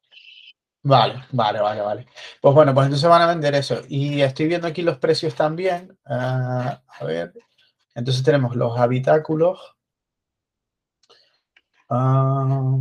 Vale, 0.82 1.24
vale, 1.32 1.60
vale, 1.60 1.80
vale. 1.80 2.06
Pues 2.40 2.54
bueno, 2.54 2.72
pues 2.72 2.86
entonces 2.86 3.08
van 3.08 3.22
a 3.22 3.26
vender 3.26 3.54
eso. 3.54 3.82
Y 3.88 4.20
estoy 4.20 4.46
viendo 4.46 4.68
aquí 4.68 4.82
los 4.82 4.98
precios 4.98 5.34
también. 5.34 5.98
Ah, 6.06 6.80
a 6.86 7.04
ver. 7.04 7.32
Entonces 7.94 8.22
tenemos 8.22 8.54
los 8.54 8.78
habitáculos. 8.78 9.76
Ah, 11.88 12.78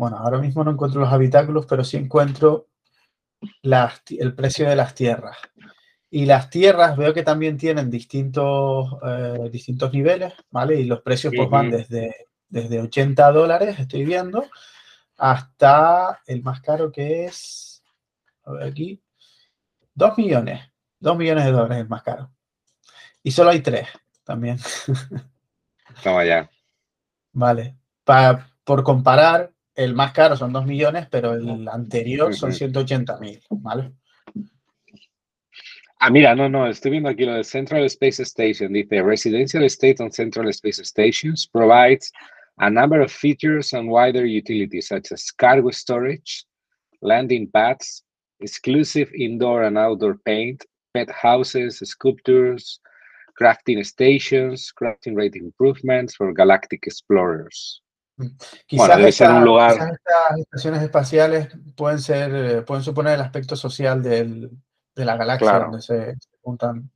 bueno, 0.00 0.16
ahora 0.16 0.38
mismo 0.38 0.64
no 0.64 0.70
encuentro 0.70 0.98
los 0.98 1.12
habitáculos, 1.12 1.66
pero 1.66 1.84
sí 1.84 1.98
encuentro 1.98 2.68
el 3.62 4.34
precio 4.34 4.66
de 4.66 4.74
las 4.74 4.94
tierras. 4.94 5.36
Y 6.08 6.24
las 6.24 6.48
tierras 6.48 6.96
veo 6.96 7.12
que 7.12 7.22
también 7.22 7.58
tienen 7.58 7.90
distintos, 7.90 8.96
eh, 9.06 9.50
distintos 9.52 9.92
niveles, 9.92 10.32
¿vale? 10.50 10.80
Y 10.80 10.84
los 10.84 11.02
precios 11.02 11.34
pues 11.36 11.50
van 11.50 11.70
desde, 11.70 12.16
desde 12.48 12.80
80 12.80 13.30
dólares, 13.30 13.78
estoy 13.78 14.06
viendo, 14.06 14.46
hasta 15.18 16.22
el 16.26 16.42
más 16.42 16.62
caro 16.62 16.90
que 16.90 17.26
es, 17.26 17.82
a 18.44 18.52
ver 18.52 18.68
aquí, 18.68 19.02
2 19.96 20.16
millones. 20.16 20.62
2 21.00 21.18
millones 21.18 21.44
de 21.44 21.52
dólares 21.52 21.76
el 21.76 21.88
más 21.90 22.02
caro. 22.02 22.30
Y 23.22 23.32
solo 23.32 23.50
hay 23.50 23.60
tres 23.60 23.86
también. 24.24 24.58
Toma 26.02 26.24
ya. 26.24 26.50
Vale. 27.32 27.76
Para, 28.02 28.48
por 28.64 28.82
comparar, 28.82 29.52
el 29.74 29.94
más 29.94 30.12
caro 30.12 30.36
son 30.36 30.52
2 30.52 30.66
millones, 30.66 31.06
pero 31.10 31.34
el 31.34 31.68
anterior 31.68 32.34
son 32.34 32.52
180 32.52 33.18
mil, 33.18 33.40
¿vale? 33.50 33.92
Ah, 36.02 36.10
mira, 36.10 36.34
no, 36.34 36.48
no, 36.48 36.66
estoy 36.66 36.92
viendo 36.92 37.10
aquí 37.10 37.26
lo 37.26 37.34
de 37.34 37.44
Central 37.44 37.84
Space 37.84 38.22
Station. 38.22 38.72
Dice, 38.72 39.02
Residential 39.02 39.62
State 39.64 40.02
on 40.02 40.10
Central 40.10 40.48
Space 40.48 40.82
Stations 40.82 41.46
provides 41.46 42.10
a 42.58 42.70
number 42.70 43.02
of 43.02 43.12
features 43.12 43.74
and 43.74 43.88
wider 43.88 44.24
utilities 44.24 44.88
such 44.88 45.12
as 45.12 45.30
cargo 45.30 45.70
storage, 45.70 46.46
landing 47.02 47.50
pads, 47.50 48.02
exclusive 48.40 49.10
indoor 49.14 49.64
and 49.64 49.76
outdoor 49.76 50.16
paint, 50.24 50.64
pet 50.94 51.10
houses, 51.10 51.78
sculptures, 51.78 52.80
crafting 53.38 53.84
stations, 53.84 54.72
crafting 54.72 55.14
rate 55.14 55.36
improvements 55.36 56.14
for 56.14 56.32
galactic 56.32 56.86
explorers. 56.86 57.82
Quizás, 58.66 58.96
debe 58.96 59.12
ser 59.12 59.30
un 59.30 59.44
lugar... 59.44 59.72
estas 59.72 60.38
estaciones 60.38 60.82
espaciales 60.82 61.48
pueden 61.76 61.98
ser, 61.98 62.34
eh, 62.34 62.62
pueden 62.62 62.82
suponer 62.82 63.14
el 63.14 63.20
aspecto 63.20 63.56
social 63.56 64.02
del, 64.02 64.50
de 64.94 65.04
la 65.04 65.16
galaxia, 65.16 65.58
donde 65.58 65.80
se, 65.80 66.16
juntan 66.42 66.90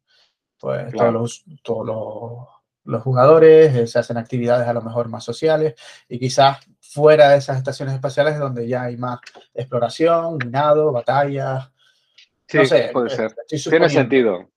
pues, 0.59 0.93
todos, 0.93 1.13
los, 1.13 1.45
todos 1.63 2.49
los, 2.85 3.03
jugadores, 3.03 3.75
eh, 3.75 3.87
se 3.87 3.99
hacen 3.99 4.17
actividades 4.17 4.67
a 4.69 4.73
lo 4.73 4.83
mejor 4.83 5.09
más 5.09 5.25
sociales, 5.25 5.75
y 6.09 6.19
quizás 6.19 6.59
fuera 6.81 7.31
de 7.31 7.39
esas 7.39 7.57
estaciones 7.57 7.95
espaciales 7.95 8.35
es 8.35 8.41
donde 8.41 8.69
ya 8.69 8.83
hay 8.83 8.97
más 8.97 9.19
exploración, 9.53 10.39
minado, 10.39 10.93
batallas. 10.93 11.71
Sí, 12.47 12.59
puede 12.93 13.11
ser. 13.11 13.35
Tiene 13.69 13.89
sentido. 13.89 14.49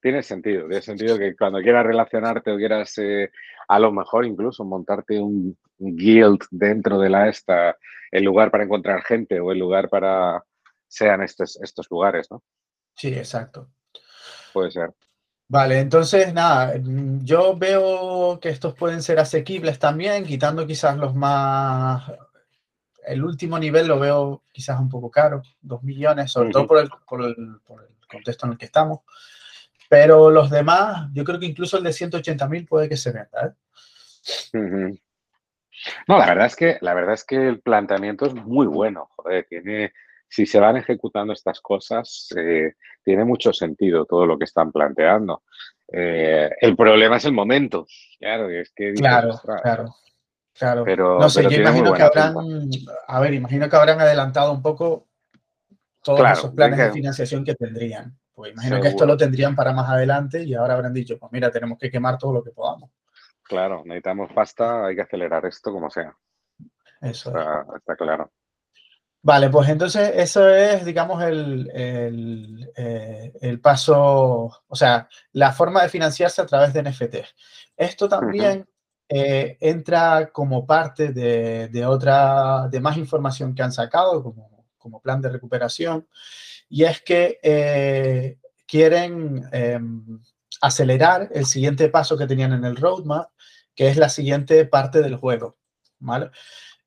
Tiene 0.00 0.22
sentido, 0.22 0.66
tiene 0.66 0.82
sentido 0.82 1.18
que 1.18 1.34
cuando 1.36 1.60
quieras 1.60 1.86
relacionarte 1.86 2.50
o 2.50 2.56
quieras 2.56 2.96
eh, 2.98 3.30
a 3.68 3.78
lo 3.78 3.92
mejor 3.92 4.24
incluso 4.24 4.64
montarte 4.64 5.18
un, 5.18 5.56
guild 5.78 6.40
dentro 6.50 6.98
de 6.98 7.10
la 7.10 7.28
esta, 7.28 7.76
el 8.10 8.24
lugar 8.24 8.50
para 8.50 8.64
encontrar 8.64 9.02
gente 9.02 9.40
o 9.40 9.52
el 9.52 9.58
lugar 9.58 9.90
para 9.90 10.42
sean 10.88 11.22
estos, 11.22 11.60
estos 11.62 11.86
lugares, 11.90 12.30
¿no? 12.30 12.42
Sí, 12.94 13.08
exacto. 13.08 13.68
puede 14.52 14.70
ser. 14.70 14.94
Vale, 15.48 15.78
entonces 15.78 16.34
nada, 16.34 16.74
yo 17.22 17.56
veo 17.56 18.40
que 18.40 18.48
estos 18.48 18.74
pueden 18.74 19.00
ser 19.00 19.20
asequibles 19.20 19.78
también, 19.78 20.24
quitando 20.24 20.66
quizás 20.66 20.96
los 20.96 21.14
más... 21.14 22.10
El 23.04 23.22
último 23.22 23.56
nivel 23.56 23.86
lo 23.86 24.00
veo 24.00 24.42
quizás 24.50 24.80
un 24.80 24.88
poco 24.88 25.08
caro, 25.08 25.42
2 25.60 25.82
millones, 25.84 26.32
sobre 26.32 26.50
todo 26.50 26.66
por 26.66 26.78
el, 26.78 26.88
por, 27.06 27.24
el, 27.24 27.60
contexto 28.10 28.46
en 28.46 28.52
el 28.52 28.58
que 28.58 28.64
estamos. 28.64 29.00
Pero 29.88 30.30
los 30.30 30.50
demás, 30.50 31.08
yo 31.12 31.24
creo 31.24 31.38
que 31.38 31.46
incluso 31.46 31.78
el 31.78 31.84
de 31.84 31.92
180 31.92 32.48
mil 32.48 32.66
puede 32.66 32.88
que 32.88 32.96
se 32.96 33.12
venda. 33.12 33.54
¿eh? 34.52 34.98
No, 36.08 36.18
la 36.18 36.26
verdad 36.26 36.46
es 36.46 36.56
que 36.56 36.78
la 36.80 36.94
verdad 36.94 37.14
es 37.14 37.24
que 37.24 37.36
el 37.36 37.60
planteamiento 37.60 38.26
es 38.26 38.34
muy 38.34 38.66
bueno. 38.66 39.10
Joder, 39.16 39.46
tiene, 39.48 39.92
si 40.28 40.46
se 40.46 40.60
van 40.60 40.76
ejecutando 40.76 41.32
estas 41.32 41.60
cosas, 41.60 42.28
eh, 42.36 42.74
tiene 43.04 43.24
mucho 43.24 43.52
sentido 43.52 44.04
todo 44.04 44.26
lo 44.26 44.38
que 44.38 44.44
están 44.44 44.72
planteando. 44.72 45.42
Eh, 45.92 46.50
el 46.60 46.76
problema 46.76 47.16
es 47.18 47.24
el 47.26 47.32
momento. 47.32 47.86
Claro, 48.18 48.50
es 48.50 48.72
que 48.74 48.92
claro, 48.94 49.40
claro. 49.62 49.94
Claro. 50.58 50.84
Pero, 50.84 51.18
no 51.18 51.28
sé, 51.28 51.42
yo 51.42 51.60
imagino 51.60 51.92
que 51.92 52.02
habrán, 52.02 52.34
a 53.06 53.20
ver, 53.20 53.34
imagino 53.34 53.68
que 53.68 53.76
habrán 53.76 54.00
adelantado 54.00 54.52
un 54.52 54.62
poco 54.62 55.06
todos 56.02 56.30
esos 56.30 56.52
planes 56.52 56.78
de 56.78 56.92
financiación 56.92 57.44
que 57.44 57.54
tendrían. 57.54 58.16
Pues 58.36 58.52
imagino 58.52 58.82
que 58.82 58.88
esto 58.88 59.06
lo 59.06 59.16
tendrían 59.16 59.56
para 59.56 59.72
más 59.72 59.88
adelante 59.88 60.44
y 60.44 60.52
ahora 60.52 60.74
habrán 60.74 60.92
dicho, 60.92 61.18
pues 61.18 61.32
mira, 61.32 61.50
tenemos 61.50 61.78
que 61.78 61.90
quemar 61.90 62.18
todo 62.18 62.34
lo 62.34 62.44
que 62.44 62.50
podamos. 62.50 62.90
Claro, 63.42 63.82
necesitamos 63.86 64.30
pasta, 64.34 64.84
hay 64.84 64.94
que 64.94 65.00
acelerar 65.00 65.46
esto 65.46 65.72
como 65.72 65.88
sea. 65.88 66.14
Eso 67.00 67.30
está, 67.30 67.96
claro. 67.96 68.30
Vale, 69.22 69.48
pues 69.48 69.70
entonces 69.70 70.12
eso 70.16 70.46
es, 70.50 70.84
digamos, 70.84 71.22
el, 71.22 71.70
eh, 71.74 73.32
el, 73.40 73.60
paso, 73.62 74.50
o 74.66 74.76
sea, 74.76 75.08
la 75.32 75.52
forma 75.52 75.82
de 75.82 75.88
financiarse 75.88 76.42
a 76.42 76.46
través 76.46 76.74
de 76.74 76.82
NFT. 76.82 77.16
Esto 77.74 78.06
también 78.06 78.68
eh, 79.08 79.56
entra 79.60 80.30
como 80.30 80.66
parte 80.66 81.08
de, 81.08 81.68
de, 81.68 81.86
otra, 81.86 82.68
de 82.68 82.80
más 82.80 82.98
información 82.98 83.54
que 83.54 83.62
han 83.62 83.72
sacado 83.72 84.22
como, 84.22 84.66
como 84.76 85.00
plan 85.00 85.22
de 85.22 85.30
recuperación, 85.30 86.06
y 86.68 86.84
es 86.84 87.00
que 87.02 87.38
eh, 87.42 88.38
quieren 88.66 89.48
em, 89.52 90.20
acelerar 90.60 91.28
el 91.32 91.46
siguiente 91.46 91.88
paso 91.88 92.16
que 92.16 92.26
tenían 92.26 92.52
en 92.52 92.64
el 92.64 92.76
roadmap, 92.76 93.30
que 93.74 93.88
es 93.88 93.96
la 93.96 94.08
siguiente 94.08 94.64
parte 94.64 95.02
del 95.02 95.16
juego. 95.16 95.56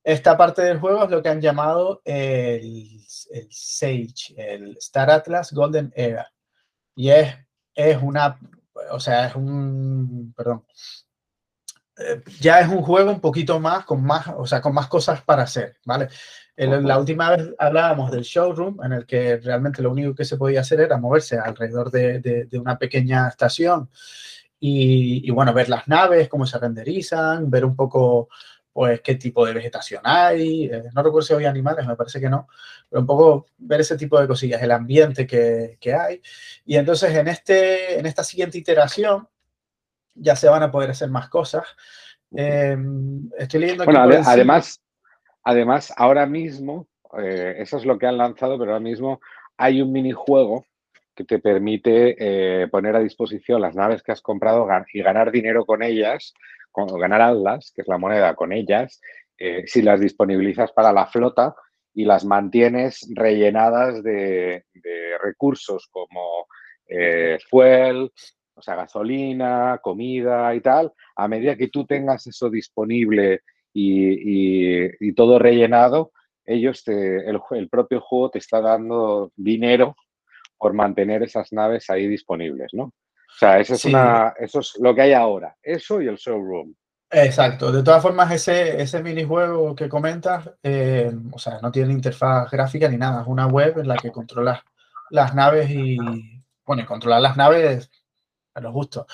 Esta 0.04 0.38
parte 0.38 0.62
del 0.62 0.80
juego 0.80 1.04
es 1.04 1.10
lo 1.10 1.22
que 1.22 1.30
han 1.30 1.42
llamado 1.42 2.02
el, 2.06 3.02
el 3.32 3.48
SAGE, 3.52 4.34
el 4.38 4.78
Star 4.78 5.10
Atlas 5.12 5.52
Golden 5.54 5.92
Era. 5.96 6.32
Y 6.96 7.10
es, 7.12 7.36
es 7.76 7.98
una, 8.02 8.40
o 8.92 9.00
sea, 9.00 9.28
es 9.28 9.36
un, 9.36 10.34
perdón, 10.36 10.66
eh, 11.98 12.24
ya 12.40 12.62
es 12.62 12.70
un 12.70 12.82
juego 12.82 13.12
un 13.12 13.20
poquito 13.20 13.60
más, 13.60 13.86
con 13.86 14.04
más, 14.04 14.28
o 14.36 14.46
sea, 14.46 14.62
con 14.62 14.74
más 14.74 14.88
cosas 14.88 15.22
para 15.22 15.44
hacer, 15.44 15.78
¿vale? 15.86 16.08
La 16.68 17.00
última 17.00 17.30
vez 17.36 17.54
hablábamos 17.58 18.12
del 18.12 18.24
showroom, 18.24 18.84
en 18.84 18.92
el 18.92 19.06
que 19.06 19.38
realmente 19.38 19.82
lo 19.82 19.92
único 19.92 20.14
que 20.14 20.26
se 20.26 20.36
podía 20.36 20.60
hacer 20.60 20.82
era 20.82 20.98
moverse 20.98 21.38
alrededor 21.38 21.90
de, 21.90 22.20
de, 22.20 22.60
una 22.60 22.78
pequeña 22.78 23.30
estación 23.30 23.90
y, 24.60 25.30
bueno, 25.32 25.54
ver 25.54 25.70
las 25.70 25.88
naves, 25.88 26.28
cómo 26.28 26.46
se 26.46 26.60
renderizan, 26.60 27.50
ver 27.50 27.64
un 27.64 27.76
poco 27.76 28.28
pues 28.74 29.02
qué 29.02 29.16
tipo 29.16 29.46
de 29.46 29.54
vegetación 29.54 30.02
hay. 30.04 30.66
Eh, 30.66 30.84
no 30.94 31.02
recuerdo 31.02 31.28
si 31.28 31.34
había 31.34 31.50
animales, 31.50 31.88
me 31.88 31.96
parece 31.96 32.20
que 32.20 32.30
no, 32.30 32.48
pero 32.90 33.02
un 33.02 33.08
poco 33.08 33.48
ver 33.58 33.82
ese 33.82 33.98
tipo 33.98 34.20
de 34.20 34.28
cosillas, 34.28 34.62
el 34.62 34.72
ambiente 34.72 35.26
que, 35.26 35.78
que 35.80 35.94
hay. 35.94 36.22
Y 36.66 36.76
entonces 36.76 37.14
en, 37.16 37.28
este, 37.30 38.00
en 38.00 38.06
esta 38.06 38.24
siguiente 38.24 38.58
iteración 38.58 39.28
ya 40.14 40.36
se 40.36 40.50
van 40.50 40.64
a 40.64 40.72
poder 40.72 40.92
hacer 40.92 41.10
más 41.10 41.30
cosas. 41.30 41.64
Em, 42.32 43.30
estoy 43.38 43.62
leyendo 43.62 43.86
Bueno, 43.86 44.02
además, 44.02 44.82
además, 45.44 45.94
ahora 45.98 46.26
mismo, 46.26 46.88
eh, 47.18 47.56
eso 47.60 47.78
es 47.78 47.86
lo 47.86 47.98
que 47.98 48.08
han 48.08 48.18
lanzado, 48.18 48.58
pero 48.58 48.72
ahora 48.72 48.84
mismo 48.84 49.20
hay 49.58 49.82
un 49.82 49.92
minijuego 49.92 50.66
que 51.16 51.24
te 51.26 51.40
permite 51.40 52.16
eh, 52.18 52.68
poner 52.68 52.96
a 52.96 53.02
disposición 53.02 53.62
las 53.62 53.76
naves 53.76 54.02
que 54.04 54.12
has 54.12 54.22
comprado 54.22 54.68
y 54.94 55.02
ganar 55.02 55.32
dinero 55.32 55.66
con 55.66 55.84
ellas, 55.84 56.34
con, 56.72 56.88
ganar 57.00 57.22
Atlas, 57.22 57.72
que 57.76 57.82
es 57.82 57.88
la 57.88 57.98
moneda 57.98 58.36
con 58.36 58.54
ellas, 58.54 59.02
eh, 59.38 59.64
si 59.66 59.82
las 59.82 60.00
disponibilizas 60.00 60.72
para 60.72 60.94
la 60.94 61.08
flota 61.08 61.56
y 61.94 62.06
las 62.06 62.24
mantienes 62.24 63.08
rellenadas 63.14 64.04
de, 64.04 64.64
recursos 65.22 65.90
como 65.92 66.46
fuel, 67.50 68.12
o 68.56 68.62
sea, 68.62 68.76
gasolina, 68.76 69.80
comida 69.82 70.54
y 70.56 70.62
tal, 70.62 70.92
a 71.16 71.28
medida 71.28 71.56
que 71.56 71.68
tú 71.68 71.86
tengas 71.86 72.26
eso 72.28 72.50
disponible 72.50 73.42
y, 73.80 75.14
todo 75.14 75.40
rellenado, 75.40 76.12
ellos, 76.46 76.84
te, 76.84 77.30
el, 77.30 77.70
propio 77.70 78.02
juego 78.02 78.32
te 78.32 78.40
está 78.40 78.62
dando 78.62 79.32
dinero 79.36 79.96
por 80.58 80.74
mantener 80.74 81.24
esas 81.24 81.52
naves 81.54 81.90
ahí 81.90 82.08
disponibles, 82.08 82.74
¿no? 82.74 82.84
O 82.84 83.38
sea, 83.40 83.60
eso 83.60 83.76
es, 83.76 83.86
una, 83.86 84.34
eso 84.40 84.60
es 84.60 84.78
lo 84.80 84.94
que 84.94 85.02
hay 85.02 85.14
ahora, 85.14 85.56
eso 85.62 86.02
y 86.02 86.08
el 86.08 86.18
showroom. 86.18 86.74
Exacto. 87.12 87.72
De 87.72 87.82
todas 87.82 88.02
formas, 88.02 88.32
ese, 88.32 88.82
ese 88.82 89.02
minijuego 89.02 89.76
que 89.76 89.90
comentas, 89.90 90.50
eh, 90.62 91.12
o 91.32 91.40
sea, 91.40 91.60
no 91.62 91.72
tiene 91.72 91.94
interfaz 91.94 92.52
gráfica 92.52 92.88
ni 92.88 92.98
nada. 92.98 93.22
Es 93.22 93.28
una 93.28 93.48
web 93.48 93.80
en 93.80 93.88
la 93.88 93.96
que 93.96 94.12
controlas 94.12 94.62
las 95.10 95.34
naves 95.34 95.70
y, 95.72 95.98
bueno, 96.66 96.86
controlar 96.86 97.22
las 97.22 97.36
naves 97.36 97.90
a 98.54 98.62
lo 98.62 98.72
justo. 98.72 99.08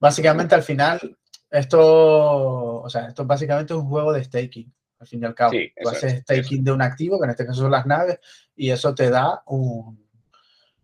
Básicamente, 0.00 0.54
al 0.54 0.62
final, 0.62 1.16
esto, 1.50 2.82
o 2.82 2.90
sea, 2.90 3.06
esto 3.06 3.24
básicamente 3.24 3.72
es 3.72 3.78
un 3.78 3.88
juego 3.88 4.12
de 4.12 4.24
staking, 4.24 4.72
al 4.98 5.06
fin 5.06 5.22
y 5.22 5.26
al 5.26 5.34
cabo. 5.34 5.52
Sí, 5.52 5.72
Tú 5.80 5.88
haces 5.88 6.20
staking 6.22 6.64
de 6.64 6.72
un 6.72 6.82
activo, 6.82 7.18
que 7.18 7.24
en 7.24 7.30
este 7.30 7.46
caso 7.46 7.60
son 7.62 7.70
las 7.70 7.86
naves, 7.86 8.18
y 8.54 8.70
eso 8.70 8.94
te 8.94 9.10
da 9.10 9.42
un, 9.46 10.06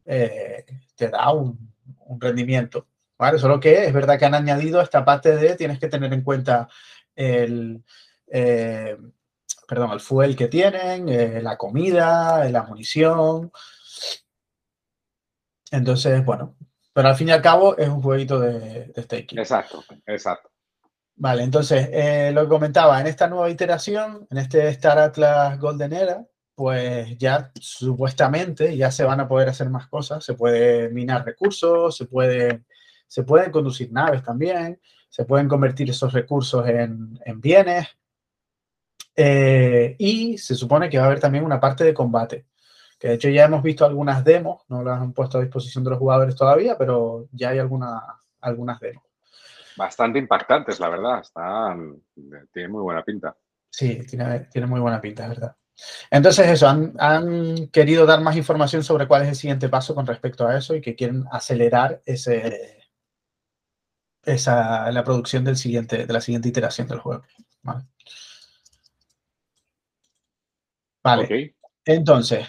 eh, 0.05 0.65
te 0.97 1.09
da 1.09 1.33
un, 1.33 1.73
rendimiento. 2.19 2.87
¿vale? 3.19 3.39
Solo 3.39 3.59
que 3.59 3.87
es 3.87 3.93
verdad 3.93 4.19
que 4.19 4.25
han 4.25 4.35
añadido 4.35 4.81
esta 4.81 5.05
parte 5.05 5.37
de 5.37 5.57
tienes 5.57 5.79
que 5.79 5.89
tener 5.89 6.13
en 6.13 6.23
cuenta 6.23 6.69
el, 7.15 7.83
eh, 8.29 8.97
perdón, 9.67 9.93
el 9.93 10.01
fuel 10.01 10.37
que 10.37 10.49
tienen, 10.49 11.09
eh, 11.09 11.41
la 11.43 11.57
comida, 11.57 12.49
la 12.51 12.63
munición. 12.63 13.51
Entonces, 15.71 16.25
bueno, 16.25 16.57
pero 16.93 17.09
al 17.09 17.17
fin 17.17 17.29
y 17.29 17.33
al 17.33 17.43
cabo 17.43 17.77
es 17.77 17.89
un 17.89 18.01
jueguito 18.01 18.39
de, 18.39 18.87
de 18.87 19.03
staking. 19.03 19.39
Exacto, 19.39 19.83
exacto. 20.07 20.54
Vale, 21.17 21.45
entonces, 21.45 21.89
eh, 21.93 22.33
lo 22.33 22.43
que 22.43 22.49
comentaba, 22.49 23.01
en 23.01 23.07
esta 23.07 23.29
nueva 23.29 23.49
iteración, 23.49 24.27
en 24.31 24.39
este 24.39 24.69
Star 24.69 24.99
Atlas 24.99 25.59
Golden 25.61 25.93
Era, 25.93 26.27
pues 26.55 27.17
ya 27.19 27.53
supuestamente 27.61 28.77
ya 28.77 28.91
se 28.91 29.05
van 29.05 29.21
a 29.21 29.29
poder 29.29 29.49
hacer 29.49 29.71
más 29.71 29.89
cosas, 29.89 30.25
se 30.25 30.35
puede 30.35 30.91
minar 30.91 31.25
recursos, 31.25 31.97
se, 31.97 32.07
puede, 32.07 32.65
se 33.07 33.23
pueden 33.23 33.51
conducir 33.53 33.93
naves 33.93 34.23
también, 34.23 34.81
se 35.09 35.25
pueden 35.25 35.49
convertir 35.49 35.91
esos 35.91 36.13
recursos 36.13 36.67
en, 36.69 37.19
bienes 37.41 37.89
eh, 39.17 39.95
y 39.99 40.39
se 40.39 40.55
supone 40.57 40.89
que 40.91 40.99
va 40.99 41.05
a 41.05 41.07
haber 41.07 41.21
también 41.21 41.45
una 41.45 41.61
parte 41.61 41.85
de 41.85 41.95
combate 41.95 42.47
que 42.99 43.09
de 43.09 43.15
hecho 43.15 43.29
ya 43.29 43.45
hemos 43.45 43.63
visto 43.63 43.85
algunas 43.85 44.25
demos, 44.25 44.63
no 44.69 44.83
las 44.83 45.01
han 45.01 45.13
puesto 45.13 45.39
a 45.39 45.43
disposición 45.43 45.85
de 45.85 45.91
los 45.91 45.99
jugadores 45.99 46.35
todavía, 46.37 46.79
pero 46.79 47.29
ya 47.33 47.51
hay 47.51 47.59
algunas 47.59 48.03
algunas 48.41 48.81
demos. 48.81 49.05
Bastante 49.77 50.19
impactantes, 50.19 50.79
la 50.81 50.89
verdad, 50.89 51.21
están, 51.21 52.01
tiene 52.53 52.69
muy 52.69 52.83
buena 52.83 53.03
pinta. 53.03 53.37
Sí, 53.71 54.07
tiene, 54.07 54.41
tiene 54.51 54.67
muy 54.67 54.81
buena 54.81 55.01
pinta, 55.01 55.25
es 55.25 55.29
verdad. 55.31 55.57
Entonces 56.11 56.49
eso, 56.49 56.69
han, 56.69 57.69
querido 57.69 58.07
dar 58.07 58.21
más 58.21 58.37
información 58.37 58.85
sobre 58.85 59.09
cuál 59.09 59.23
es 59.23 59.29
el 59.29 59.37
siguiente 59.37 59.69
paso 59.69 59.95
con 59.95 60.07
respecto 60.07 60.47
a 60.47 60.57
eso 60.57 60.75
y 60.75 60.81
que 60.81 60.95
quieren 60.95 61.25
acelerar 61.33 62.01
ese, 62.07 62.85
esa, 64.23 64.91
la 64.93 65.03
producción 65.03 65.45
del 65.45 65.57
siguiente, 65.57 66.07
de 66.07 66.13
la 66.13 66.21
siguiente 66.21 66.49
iteración 66.49 66.87
del 66.87 67.01
juego. 67.01 67.25
Vale. 67.63 67.87
Vale. 71.03 71.57
Entonces, 71.85 72.47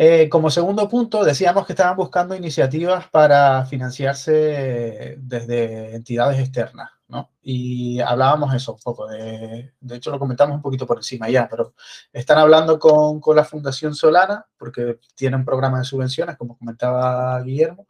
eh, 0.00 0.28
como 0.28 0.48
segundo 0.48 0.88
punto, 0.88 1.24
decíamos 1.24 1.66
que 1.66 1.72
estaban 1.72 1.96
buscando 1.96 2.36
iniciativas 2.36 3.08
para 3.08 3.66
financiarse 3.66 5.16
desde 5.18 5.96
entidades 5.96 6.38
externas, 6.38 6.92
¿no? 7.08 7.32
Y 7.42 7.98
hablábamos 7.98 8.54
eso 8.54 8.74
un 8.74 8.78
poco, 8.78 9.08
de, 9.08 9.72
de 9.80 9.96
hecho 9.96 10.12
lo 10.12 10.20
comentamos 10.20 10.54
un 10.54 10.62
poquito 10.62 10.86
por 10.86 10.98
encima 10.98 11.28
ya, 11.28 11.48
pero 11.48 11.74
están 12.12 12.38
hablando 12.38 12.78
con, 12.78 13.18
con 13.18 13.34
la 13.34 13.42
Fundación 13.42 13.92
Solana, 13.92 14.46
porque 14.56 15.00
tienen 15.16 15.44
programas 15.44 15.80
de 15.80 15.86
subvenciones, 15.86 16.36
como 16.36 16.56
comentaba 16.56 17.42
Guillermo, 17.42 17.88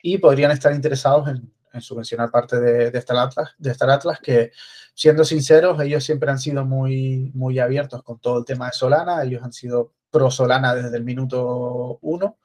y 0.00 0.18
podrían 0.18 0.52
estar 0.52 0.72
interesados 0.72 1.26
en, 1.26 1.52
en 1.72 1.80
subvencionar 1.80 2.30
parte 2.30 2.60
de, 2.60 2.92
de, 2.92 2.98
Star 3.00 3.16
Atlas, 3.16 3.50
de 3.58 3.72
Star 3.72 3.90
Atlas, 3.90 4.20
que 4.20 4.52
siendo 4.94 5.24
sinceros, 5.24 5.80
ellos 5.82 6.04
siempre 6.04 6.30
han 6.30 6.38
sido 6.38 6.64
muy, 6.64 7.32
muy 7.34 7.58
abiertos 7.58 8.04
con 8.04 8.20
todo 8.20 8.38
el 8.38 8.44
tema 8.44 8.66
de 8.66 8.74
Solana, 8.74 9.24
ellos 9.24 9.42
han 9.42 9.52
sido 9.52 9.97
pro 10.10 10.30
Solana 10.30 10.74
desde 10.74 10.96
el 10.96 11.04
minuto 11.04 11.98
uno. 12.02 12.38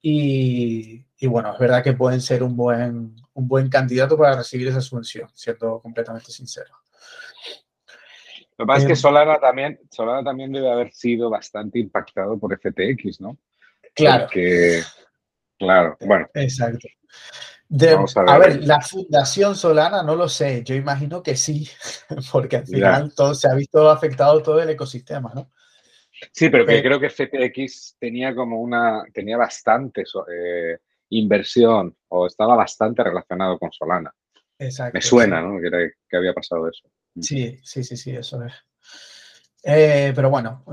Y, 0.00 1.04
bueno, 1.26 1.52
es 1.52 1.58
verdad 1.58 1.82
que 1.82 1.92
pueden 1.92 2.20
ser 2.20 2.42
un 2.42 2.56
buen, 2.56 3.16
un 3.34 3.48
buen 3.48 3.68
candidato 3.68 4.16
para 4.16 4.36
recibir 4.36 4.68
esa 4.68 4.80
subvención, 4.80 5.28
siendo 5.34 5.80
completamente 5.80 6.30
sincero. 6.30 6.70
Lo 8.56 8.64
que 8.64 8.66
pasa 8.66 8.80
es 8.80 8.86
que 8.86 8.92
em, 8.92 8.96
Solana 8.96 9.38
también, 9.38 9.80
Solana 9.90 10.24
también 10.24 10.52
debe 10.52 10.70
haber 10.70 10.92
sido 10.92 11.30
bastante 11.30 11.78
impactado 11.78 12.38
por 12.38 12.56
FTX, 12.58 13.20
¿no? 13.20 13.38
Claro. 13.94 14.28
claro, 15.58 15.96
bueno. 16.00 16.28
Exacto. 16.34 16.88
a, 18.26 18.38
ver. 18.38 18.64
la 18.64 18.80
Fundación 18.80 19.54
Solana 19.56 20.02
no 20.02 20.16
lo 20.16 20.28
sé, 20.28 20.62
yo 20.64 20.74
imagino 20.74 21.22
que 21.22 21.36
sí, 21.36 21.68
porque 22.32 22.56
al 22.56 22.66
final 22.66 23.14
todo 23.14 23.34
se 23.34 23.48
ha 23.48 23.54
visto 23.54 23.88
afectado 23.90 24.42
todo 24.42 24.60
el 24.60 24.70
ecosistema, 24.70 25.32
¿no? 25.34 25.50
Sí, 26.32 26.48
pero, 26.50 26.66
que 26.66 26.82
creo 26.82 27.00
que 27.00 27.10
FTX 27.10 27.96
tenía 27.98 28.34
como 28.34 28.60
una, 28.60 29.04
tenía 29.12 29.36
bastante 29.36 30.02
eh, 30.02 30.78
inversión 31.10 31.96
o 32.08 32.26
estaba 32.26 32.56
bastante 32.56 33.02
relacionado 33.02 33.58
con 33.58 33.70
Solana. 33.72 34.12
Exacto. 34.58 34.94
Me 34.94 35.02
suena, 35.02 35.40
¿no? 35.40 35.60
Que, 35.60 36.16
había 36.16 36.32
pasado 36.32 36.68
eso. 36.68 36.88
Mm. 37.14 37.22
Sí, 37.22 37.60
sí, 37.62 37.84
sí, 37.84 37.96
sí, 37.96 38.10
eso 38.10 38.42
es. 38.44 38.52
Eh, 39.62 40.12
pero 40.14 40.30
bueno, 40.30 40.64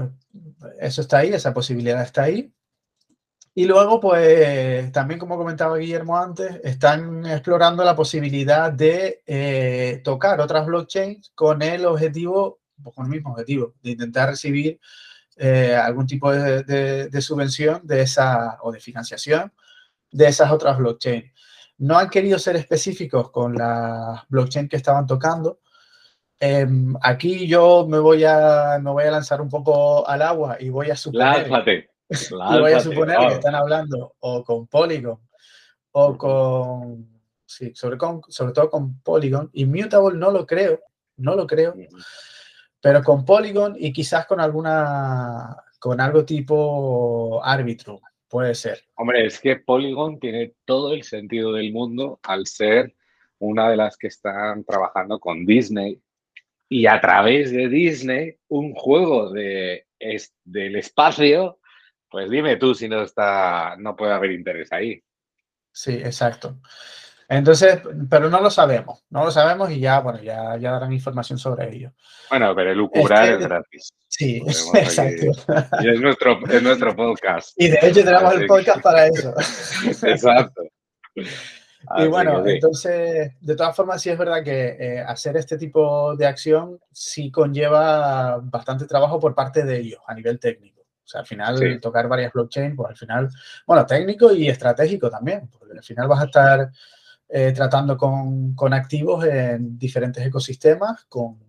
eso 0.79 1.01
está 1.01 1.19
ahí, 1.19 1.29
esa 1.34 1.53
posibilidad 1.53 2.01
está 2.01 2.23
ahí. 2.23 2.51
Y 3.58 3.65
luego, 3.65 4.01
pues, 4.01 4.91
también 4.91 5.17
como 5.17 5.38
comentaba 5.38 5.77
Guillermo 5.77 6.17
antes, 6.17 6.60
están 6.63 7.25
explorando 7.25 7.86
la 7.86 7.95
posibilidad 7.95 8.71
de 8.71 9.21
eh, 9.25 10.01
tocar 10.03 10.41
otras 10.41 10.65
blockchains 10.65 11.31
con 11.34 11.62
el 11.62 11.86
objetivo, 11.86 12.60
pues, 12.84 12.93
con 12.93 13.05
el 13.05 13.12
mismo 13.12 13.31
objetivo, 13.31 13.73
de 13.81 13.91
intentar 13.91 14.29
recibir 14.29 14.79
eh, 15.38 15.76
algún 15.76 16.08
tipo 16.08 16.32
de, 16.32 17.21
subvención 17.21 17.82
de 17.84 18.02
esa 18.02 18.58
o 18.62 18.71
de 18.71 18.80
financiación 18.80 19.52
de 20.12 20.28
esas 20.28 20.50
otras 20.50 20.78
blockchains. 20.78 21.32
No 21.78 21.98
han 21.98 22.10
querido 22.10 22.39
ser 22.39 22.56
específicos 22.56 23.32
con 23.32 23.54
la 23.54 24.26
blockchain 24.30 24.69
que 24.69 24.78
estaban 24.78 25.06
tocando. 25.06 25.60
Em, 26.39 26.95
aquí 27.02 27.48
yo 27.48 27.86
me 27.88 28.00
voy, 28.00 28.24
a, 28.24 28.80
me 28.82 28.91
voy 28.91 29.04
a 29.04 29.12
lanzar 29.12 29.41
un 29.41 29.50
poco 29.50 30.08
al 30.08 30.21
agua 30.21 30.56
y 30.60 30.69
voy 30.69 30.89
a 30.89 30.95
suponer, 30.95 31.50
voy 32.32 32.71
a 32.71 32.80
suponer 32.80 33.17
que 33.28 33.34
están 33.34 33.56
hablando 33.56 34.15
o 34.19 34.43
con 34.43 34.67
Polygon 34.67 35.19
o 35.91 36.17
con, 36.17 37.21
sí, 37.45 37.74
sobre, 37.76 37.98
con, 37.98 38.21
sobre 38.30 38.54
todo 38.54 38.69
con 38.69 39.02
Polygon. 39.02 39.50
Immutable 39.54 40.17
no 40.17 40.32
lo 40.32 40.45
creo, 40.45 40.80
no 41.17 41.36
lo 41.36 41.45
creo 41.45 41.74
pero 42.86 43.02
con 43.02 43.26
Polygon 43.26 43.76
y 43.80 43.91
quizás 43.91 44.28
con 44.28 44.39
alguna, 44.39 45.58
con 45.80 46.00
algo 46.00 46.24
tipo 46.24 47.43
árbitro, 47.43 48.00
puede 48.30 48.54
ser. 48.54 48.80
Hombre, 48.93 49.26
es 49.26 49.39
que 49.39 49.56
Polygon 49.56 50.19
tiene 50.19 50.54
todo 50.65 50.93
el 50.93 51.02
sentido 51.02 51.52
del 51.52 51.74
mundo 51.74 52.19
al 52.21 52.45
ser 52.45 52.93
una 53.39 53.71
de 53.71 53.78
las 53.78 53.98
que 53.98 54.06
están 54.06 54.63
trabajando 54.65 55.19
con 55.19 55.48
Disney 55.48 56.00
y 56.69 56.86
a 56.86 57.02
través 57.02 57.52
de 57.52 57.69
Disney 57.69 58.38
un 58.50 58.76
juego 58.76 59.32
de, 59.32 59.88
del 60.43 60.76
espacio, 60.76 61.58
pues 62.08 62.30
dime 62.30 62.58
tú 62.58 62.76
si 62.76 62.88
no 62.88 63.02
está, 63.02 63.78
no 63.80 63.95
puede 63.95 64.13
haber 64.13 64.30
interés 64.30 64.71
ahí. 64.71 65.02
Sí, 65.71 65.93
exacto. 65.93 66.60
Entonces, 67.27 67.79
pero 68.09 68.29
no 68.29 68.39
lo 68.39 68.51
sabemos, 68.51 69.03
no 69.09 69.25
lo 69.25 69.31
sabemos 69.31 69.71
y 69.71 69.79
ya, 69.79 69.99
bueno, 69.99 70.21
ya, 70.21 70.57
ya 70.57 70.71
darán 70.71 70.93
información 70.93 71.39
sobre 71.39 71.75
ello. 71.75 71.91
Bueno, 72.29 72.53
pero 72.55 72.71
el 72.71 72.77
lucubrar 72.77 73.29
es, 73.29 73.39
gratis. 73.39 73.93
Sí, 74.07 74.43
exacto. 74.73 75.25
y 75.81 75.89
es 75.89 75.99
nuestro, 75.99 76.39
es 76.47 76.61
nuestro 76.61 76.95
podcast. 76.95 77.53
Y 77.57 77.69
de 77.69 77.79
hecho 77.81 78.03
tenemos 78.03 78.33
el 78.35 78.45
podcast 78.45 78.81
para 78.81 79.07
eso. 79.07 79.33
exacto. 80.07 80.63
y 81.15 82.07
bueno, 82.07 82.45
entonces, 82.45 83.31
de 83.39 83.55
todas 83.55 83.75
formas, 83.75 84.01
sí 84.01 84.11
es 84.11 84.17
verdad 84.17 84.43
que 84.43 84.77
eh, 84.79 84.99
hacer 85.01 85.35
este 85.38 85.57
tipo 85.57 86.15
de 86.15 86.27
acción 86.27 86.79
sí 86.91 87.31
conlleva 87.31 88.38
bastante 88.38 88.85
trabajo 88.85 89.19
por 89.19 89.33
parte 89.33 89.63
de 89.63 89.79
ellos 89.79 89.99
a 90.05 90.13
nivel 90.13 90.39
técnico. 90.39 90.81
O 90.81 91.07
sea, 91.07 91.21
al 91.21 91.27
final, 91.27 91.79
tocar 91.79 92.07
varias 92.07 92.33
blockchains, 92.33 92.75
pues 92.75 92.89
al 92.89 92.97
final, 92.97 93.29
bueno, 93.67 93.85
técnico 93.85 94.33
y 94.33 94.47
estratégico 94.47 95.09
también, 95.09 95.47
porque 95.49 95.77
al 95.77 95.83
final 95.83 96.07
vas 96.07 96.21
a 96.21 96.25
estar 96.25 96.71
eh, 97.27 97.51
tratando 97.53 97.97
con, 97.97 98.53
con, 98.55 98.73
activos 98.73 99.25
en 99.25 99.77
diferentes 99.77 100.25
ecosistemas, 100.25 101.05
con, 101.05 101.39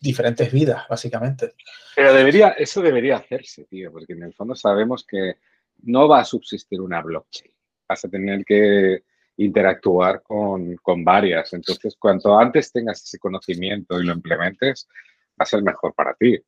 diferentes 0.00 0.52
vidas, 0.52 0.86
básicamente. 0.88 1.54
Pero 1.94 2.12
debería, 2.12 2.50
eso 2.50 2.80
debería 2.82 3.16
hacerse, 3.16 3.64
tío, 3.64 3.90
porque 3.90 4.12
en 4.12 4.22
el 4.22 4.34
fondo 4.34 4.54
sabemos 4.54 5.04
que 5.04 5.36
no 5.82 6.08
va 6.08 6.20
a 6.20 6.24
subsistir 6.24 6.80
una 6.80 7.02
blockchain. 7.02 7.52
Vas 7.88 8.04
a 8.04 8.08
tener 8.08 8.44
que 8.44 9.02
interactuar 9.38 10.22
con, 10.22 10.76
con 10.76 11.04
varias. 11.04 11.52
Entonces, 11.52 11.96
cuanto 11.98 12.38
antes 12.38 12.72
tengas 12.72 13.02
ese 13.02 13.18
conocimiento 13.18 14.00
y 14.00 14.04
lo 14.04 14.12
implementes, 14.12 14.88
va 15.32 15.42
a 15.42 15.46
ser 15.46 15.62
mejor 15.62 15.94
para 15.94 16.14
ti. 16.14 16.38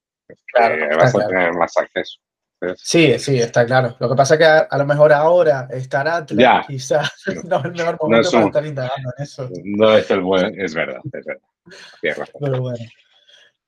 Claro, 0.53 0.97
vas 0.97 1.15
a 1.15 1.27
tener 1.27 1.53
más 1.55 1.77
acceso. 1.77 2.21
Sí, 2.77 3.19
sí, 3.19 3.39
está 3.39 3.65
claro. 3.65 3.97
Lo 4.01 4.09
que 4.09 4.17
pasa 4.17 4.35
es 4.35 4.39
que 4.39 4.47
a, 4.47 4.79
lo 4.79 4.85
mejor 4.85 5.13
ahora 5.13 5.69
estar 5.71 6.09
Atlas 6.09 6.67
quizás 6.67 7.11
no 7.45 7.59
es 7.59 7.65
el 7.67 7.73
mejor 7.73 7.99
momento 8.01 8.31
para 8.31 8.47
estar 8.47 8.67
indagando 8.67 9.13
en 9.17 9.23
eso. 9.23 9.49
No 9.65 9.97
es 9.97 10.11
el 10.11 10.21
buen, 10.21 10.61
es 10.61 10.75
verdad, 10.75 11.01
es 11.05 11.25
verdad. 11.25 12.29
Pero 12.41 12.61
bueno. 12.61 12.85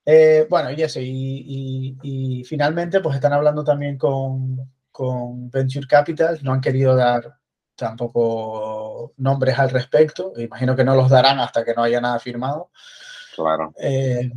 Eh, 0.05 0.47
bueno, 0.49 0.73
y 0.73 0.83
eso, 0.83 0.99
y, 1.01 2.43
finalmente 2.49 3.01
pues 3.01 3.15
están 3.17 3.33
hablando 3.33 3.63
también 3.63 3.97
con, 3.97 4.57
con, 4.91 5.51
Venture 5.51 5.87
Capital, 5.87 6.39
no 6.43 6.53
han 6.53 6.61
querido 6.61 6.97
dar 6.97 7.37
tampoco 7.77 9.13
nombres 9.19 9.59
al 9.59 9.71
respecto, 9.71 10.33
imagino 10.37 10.75
que 10.75 10.85
no 10.85 10.97
los 10.97 11.11
darán 11.11 11.39
hasta 11.39 11.65
que 11.65 11.75
no 11.75 11.83
haya 11.83 12.01
nada 12.01 12.19
firmado. 12.19 12.71
Claro. 13.37 13.73
Eh, 13.79 14.31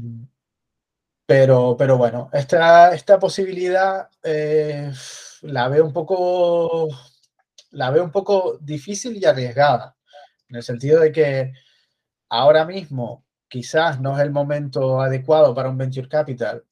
pero, 1.25 1.75
pero 1.77 1.97
bueno, 1.97 2.29
esta, 2.33 2.93
esta 2.93 3.19
posibilidad 3.19 4.09
eh, 4.23 4.91
la 5.41 5.67
veo 5.69 5.85
un 5.85 5.93
poco 5.93 6.89
la 7.71 7.89
veo 7.89 8.03
un 8.03 8.11
poco 8.11 8.57
difícil 8.61 9.17
y 9.17 9.25
arriesgada, 9.25 9.95
en 10.47 10.57
el 10.57 10.63
sentido 10.63 10.99
de 10.99 11.11
que 11.11 11.53
ahora 12.29 12.65
mismo 12.65 13.25
quizás 13.47 13.99
no 13.99 14.15
es 14.15 14.23
el 14.23 14.31
momento 14.31 15.01
adecuado 15.01 15.55
para 15.55 15.69
un 15.69 15.77
venture 15.77 16.07
capital 16.07 16.63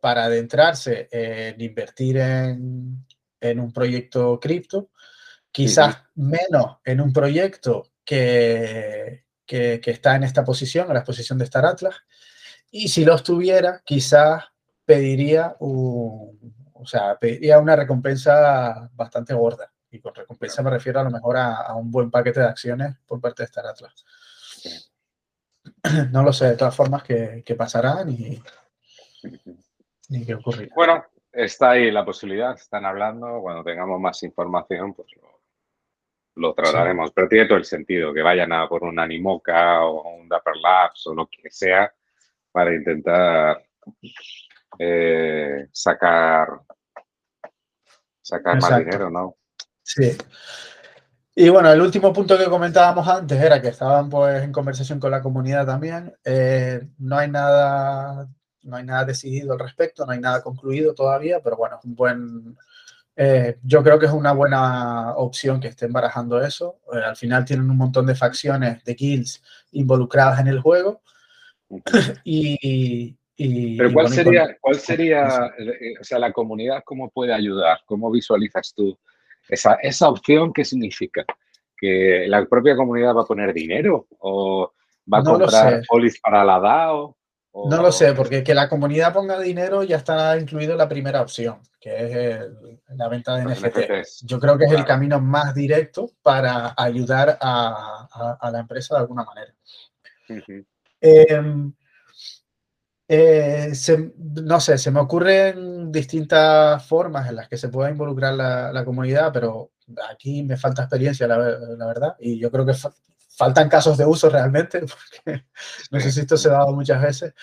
para 0.00 0.24
adentrarse 0.24 1.08
en 1.12 1.60
invertir 1.60 2.16
en, 2.16 3.06
en 3.40 3.60
un 3.60 3.72
proyecto 3.72 4.40
cripto, 4.40 4.90
quizás 5.52 5.96
menos 6.16 6.78
en 6.84 7.00
un 7.00 7.12
proyecto 7.12 7.92
que, 8.04 9.26
que, 9.46 9.80
que, 9.80 9.90
está 9.92 10.16
en 10.16 10.24
esta 10.24 10.44
posición, 10.44 10.88
en 10.88 10.94
la 10.94 11.04
posición 11.04 11.38
de 11.38 11.44
Star 11.44 11.66
Atlas, 11.66 11.94
y 12.74 12.88
si 12.88 13.04
los 13.04 13.22
tuviera, 13.22 13.82
quizás 13.84 14.44
pediría, 14.86 15.54
un, 15.60 16.72
o 16.72 16.86
sea, 16.86 17.16
pediría 17.18 17.58
una 17.58 17.76
recompensa 17.76 18.90
bastante 18.94 19.34
gorda. 19.34 19.70
Y 19.90 20.00
con 20.00 20.14
recompensa 20.14 20.62
me 20.62 20.70
refiero 20.70 20.98
a 20.98 21.04
lo 21.04 21.10
mejor 21.10 21.36
a, 21.36 21.74
un 21.74 21.90
buen 21.90 22.10
paquete 22.10 22.40
de 22.40 22.46
acciones 22.46 22.96
por 23.06 23.20
parte 23.20 23.42
de 23.42 23.44
Star 23.44 23.66
Atlas. 23.66 24.04
No 26.12 26.22
lo 26.22 26.32
sé, 26.32 26.46
de 26.46 26.56
todas 26.56 26.74
formas, 26.74 27.02
qué, 27.02 27.54
pasará 27.56 28.04
ni, 28.04 28.40
ni 30.08 30.24
qué 30.24 30.34
ocurrirá. 30.34 30.72
Bueno, 30.74 31.04
está 31.30 31.72
ahí 31.72 31.90
la 31.90 32.04
posibilidad, 32.04 32.54
están 32.54 32.86
hablando. 32.86 33.40
Cuando 33.42 33.62
tengamos 33.62 34.00
más 34.00 34.22
información, 34.22 34.94
pues 34.94 35.08
lo, 36.36 36.54
trataremos. 36.54 37.12
Pero 37.12 37.28
tiene 37.28 37.46
todo 37.46 37.58
el 37.58 37.66
sentido 37.66 38.14
que 38.14 38.22
vayan 38.22 38.52
a 38.52 38.66
por 38.66 38.84
un 38.84 38.98
Animoca 38.98 39.84
o 39.84 40.16
un 40.16 40.28
Dapper 40.28 40.56
Labs 40.56 41.06
o 41.08 41.14
lo 41.14 41.26
que 41.26 41.50
sea 41.50 41.92
para 42.52 42.74
intentar 42.74 43.62
eh, 44.78 45.68
sacar, 45.72 46.48
sacar 48.20 48.60
más 48.60 48.78
dinero, 48.78 49.10
¿no? 49.10 49.36
Sí. 49.82 50.16
Y 51.34 51.48
bueno, 51.48 51.72
el 51.72 51.80
último 51.80 52.12
punto 52.12 52.36
que 52.36 52.44
comentábamos 52.44 53.08
antes 53.08 53.40
era 53.40 53.60
que 53.60 53.68
estaban 53.68 54.10
pues 54.10 54.42
en 54.42 54.52
conversación 54.52 55.00
con 55.00 55.10
la 55.10 55.22
comunidad 55.22 55.64
también. 55.64 56.14
Eh, 56.24 56.86
no 56.98 57.16
hay 57.16 57.30
nada, 57.30 58.28
no 58.62 58.76
hay 58.76 58.84
nada 58.84 59.06
decidido 59.06 59.54
al 59.54 59.58
respecto, 59.58 60.04
no 60.04 60.12
hay 60.12 60.20
nada 60.20 60.42
concluido 60.42 60.94
todavía, 60.94 61.40
pero 61.42 61.56
bueno, 61.56 61.78
es 61.78 61.84
un 61.86 61.94
buen, 61.94 62.56
eh, 63.16 63.58
yo 63.62 63.82
creo 63.82 63.98
que 63.98 64.06
es 64.06 64.12
una 64.12 64.32
buena 64.32 65.14
opción 65.16 65.58
que 65.58 65.68
estén 65.68 65.90
barajando 65.90 66.40
eso. 66.42 66.80
al 66.92 67.16
final 67.16 67.46
tienen 67.46 67.70
un 67.70 67.78
montón 67.78 68.04
de 68.06 68.14
facciones 68.14 68.84
de 68.84 68.94
kills 68.94 69.42
involucradas 69.72 70.38
en 70.40 70.48
el 70.48 70.60
juego 70.60 71.02
y, 72.24 73.16
Pero 73.76 73.92
¿cuál 73.92 74.08
sería, 74.08 74.56
cuál 74.60 74.76
sería 74.76 75.52
eh, 75.58 75.94
o 76.00 76.04
sea, 76.04 76.18
la 76.18 76.32
comunidad, 76.32 76.82
cómo 76.84 77.10
puede 77.10 77.32
ayudar? 77.32 77.80
¿Cómo 77.86 78.10
visualizas 78.10 78.72
tú 78.74 78.98
esa, 79.48 79.74
esa 79.82 80.08
opción? 80.08 80.52
¿Qué 80.52 80.64
significa? 80.64 81.24
¿Que 81.76 82.26
la 82.28 82.44
propia 82.46 82.76
comunidad 82.76 83.14
va 83.14 83.22
a 83.22 83.26
poner 83.26 83.52
dinero? 83.52 84.06
¿O 84.18 84.72
va 85.12 85.18
a 85.18 85.24
comprar 85.24 85.82
polis 85.88 86.20
para 86.20 86.44
la 86.44 86.60
DAO? 86.60 87.16
No 87.54 87.82
lo 87.82 87.92
sé, 87.92 88.14
porque 88.14 88.42
que 88.42 88.54
la 88.54 88.68
comunidad 88.68 89.12
ponga 89.12 89.38
dinero 89.38 89.82
ya 89.82 89.98
está 89.98 90.38
incluido 90.38 90.74
la 90.74 90.88
primera 90.88 91.20
opción, 91.20 91.60
que 91.78 92.32
es 92.32 92.40
la 92.96 93.08
venta 93.08 93.36
de 93.36 93.44
NFTs. 93.44 94.22
Yo 94.24 94.40
creo 94.40 94.56
que 94.56 94.64
es 94.64 94.72
el 94.72 94.86
camino 94.86 95.20
más 95.20 95.54
directo 95.54 96.12
para 96.22 96.74
ayudar 96.74 97.36
a, 97.42 98.48
la 98.50 98.58
empresa 98.58 98.94
de 98.94 99.00
alguna 99.02 99.24
manera. 99.24 99.52
Em, 100.28 100.64
eh, 103.14 103.72
no 104.16 104.60
sé, 104.60 104.78
se 104.78 104.90
me 104.90 105.00
ocurren 105.00 105.92
distintas 105.92 106.86
formas 106.86 107.28
en 107.28 107.36
las 107.36 107.48
que 107.48 107.58
se 107.58 107.68
pueda 107.68 107.90
involucrar 107.90 108.34
la, 108.34 108.84
comunidad, 108.84 109.30
pero 109.32 109.72
aquí 110.10 110.42
me 110.42 110.56
falta 110.56 110.82
experiencia, 110.82 111.26
la, 111.26 111.36
verdad, 111.36 112.16
y 112.20 112.38
yo 112.38 112.50
creo 112.50 112.64
que 112.64 112.74
faltan 113.36 113.68
casos 113.68 113.98
de 113.98 114.06
uso 114.06 114.30
realmente, 114.30 114.80
porque 115.24 115.44
no 115.90 116.00
sé 116.00 116.12
si 116.12 116.20
esto 116.20 116.36
se 116.36 116.48
ha 116.48 116.52
dado 116.52 116.72
muchas 116.72 117.02
veces. 117.02 117.34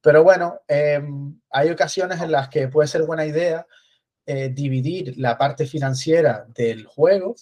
Pero 0.00 0.24
bueno, 0.24 0.60
em, 0.66 1.40
hay 1.50 1.70
ocasiones 1.70 2.20
en 2.20 2.32
las 2.32 2.48
que 2.48 2.68
puede 2.68 2.88
ser 2.88 3.04
buena 3.04 3.24
idea 3.24 3.66
eh, 4.26 4.48
dividir 4.48 5.14
la 5.18 5.38
parte 5.38 5.66
financiera 5.66 6.46
del 6.48 6.86
juego 6.86 7.36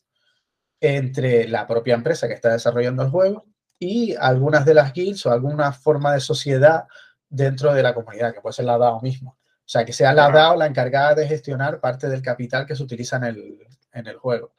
entre 0.80 1.48
la 1.48 1.66
propia 1.66 1.94
empresa 1.94 2.28
que 2.28 2.34
está 2.34 2.50
desarrollando 2.52 3.02
el 3.02 3.10
juego 3.10 3.46
y 3.80 4.14
algunas 4.14 4.64
de 4.64 4.74
las 4.74 4.92
guilds 4.92 5.24
o 5.26 5.32
alguna 5.32 5.72
forma 5.72 6.12
de 6.12 6.20
sociedad 6.20 6.84
dentro 7.28 7.72
de 7.72 7.82
la 7.82 7.94
comunidad, 7.94 8.34
que 8.34 8.40
puede 8.40 8.52
ser 8.52 8.66
la 8.66 8.78
DAO 8.78 9.00
mismo. 9.00 9.30
O 9.40 9.72
sea, 9.72 9.84
que 9.84 9.92
sea 9.92 10.12
la 10.12 10.30
DAO 10.30 10.56
la 10.56 10.66
encargada 10.66 11.14
de 11.14 11.26
gestionar 11.26 11.80
parte 11.80 12.08
del 12.08 12.20
capital 12.20 12.66
que 12.66 12.76
se 12.76 12.82
utiliza 12.82 13.16
en 13.16 13.24
el, 13.24 13.58
en 13.92 14.06
el 14.06 14.16
juego. 14.16 14.52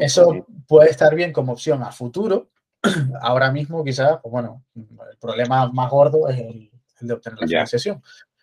Eso 0.00 0.46
puede 0.68 0.90
estar 0.90 1.14
bien 1.14 1.32
como 1.32 1.52
opción 1.52 1.82
a 1.82 1.90
futuro, 1.90 2.50
ahora 3.22 3.50
mismo 3.50 3.82
quizás, 3.82 4.18
pues 4.22 4.30
bueno, 4.30 4.62
el 4.74 5.16
problema 5.18 5.70
más 5.72 5.90
gordo 5.90 6.28
es 6.28 6.38
el, 6.38 6.70
de 7.00 7.14
obtener 7.14 7.40
la 7.40 7.46
financiación, 7.46 8.02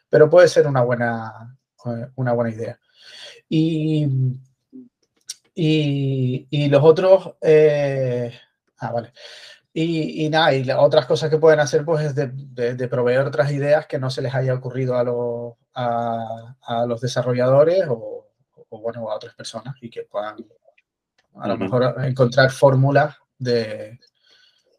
pero 0.10 0.30
puede 0.30 0.48
ser 0.48 0.66
una 0.66 0.82
buena, 0.82 1.58
una 2.16 2.34
buena 2.34 2.52
idea. 2.52 2.80
Y, 3.48 4.08
y, 5.54 6.70
los 6.70 6.84
otros, 6.84 7.36
eh, 7.42 8.34
ah, 8.80 8.92
vale. 8.92 9.14
Y, 9.74 10.28
nada, 10.30 10.54
y 10.54 10.70
otras 10.72 11.06
cosas 11.06 11.30
que 11.30 11.38
pueden 11.38 11.62
hacer 11.62 11.86
pues 11.86 12.06
es 12.06 12.16
de, 12.16 12.88
proveer 12.90 13.22
otras 13.22 13.52
ideas 13.52 13.88
que 13.88 14.00
no 14.00 14.10
se 14.10 14.22
les 14.22 14.36
haya 14.36 14.54
ocurrido 14.54 14.98
a 14.98 15.04
los, 15.06 15.54
a, 15.74 16.86
los 16.86 17.00
desarrolladores 17.00 17.86
o, 17.88 18.28
bueno, 18.70 19.10
a 19.10 19.16
otras 19.16 19.34
personas 19.34 19.76
y 19.82 19.90
que 19.90 20.04
puedan 20.04 20.36
a 21.36 21.48
lo 21.48 21.58
mejor 21.58 21.96
encontrar 22.04 22.52
fórmulas 22.52 23.16
de, 23.38 23.98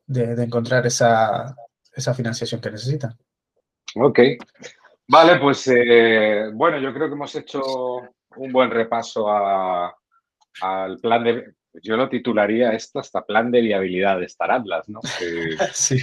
de, 0.07 0.43
encontrar 0.43 0.87
esa, 0.87 1.57
esa, 1.95 2.13
financiación 2.13 2.61
que 2.61 2.71
necesitan. 2.71 3.17
Ok. 3.97 4.21
Vale, 5.09 5.39
pues 5.39 5.69
eh, 5.69 6.51
bueno, 6.53 6.79
yo 6.79 6.93
creo 6.93 7.09
que 7.09 7.15
hemos 7.15 7.35
hecho 7.35 7.63
un 8.37 8.53
buen 8.53 8.71
repaso 8.71 9.27
al 9.31 10.99
plan 11.01 11.25
de... 11.25 11.55
Yo 11.83 11.97
lo 11.97 12.09
titularía 12.09 12.73
esto 12.73 12.99
hasta 12.99 13.25
plan 13.25 13.51
de 13.51 13.61
viabilidad 13.61 14.19
de 14.19 14.27
Star 14.27 14.51
Atlas, 14.51 14.89
¿no? 14.89 15.01
sí. 15.73 15.99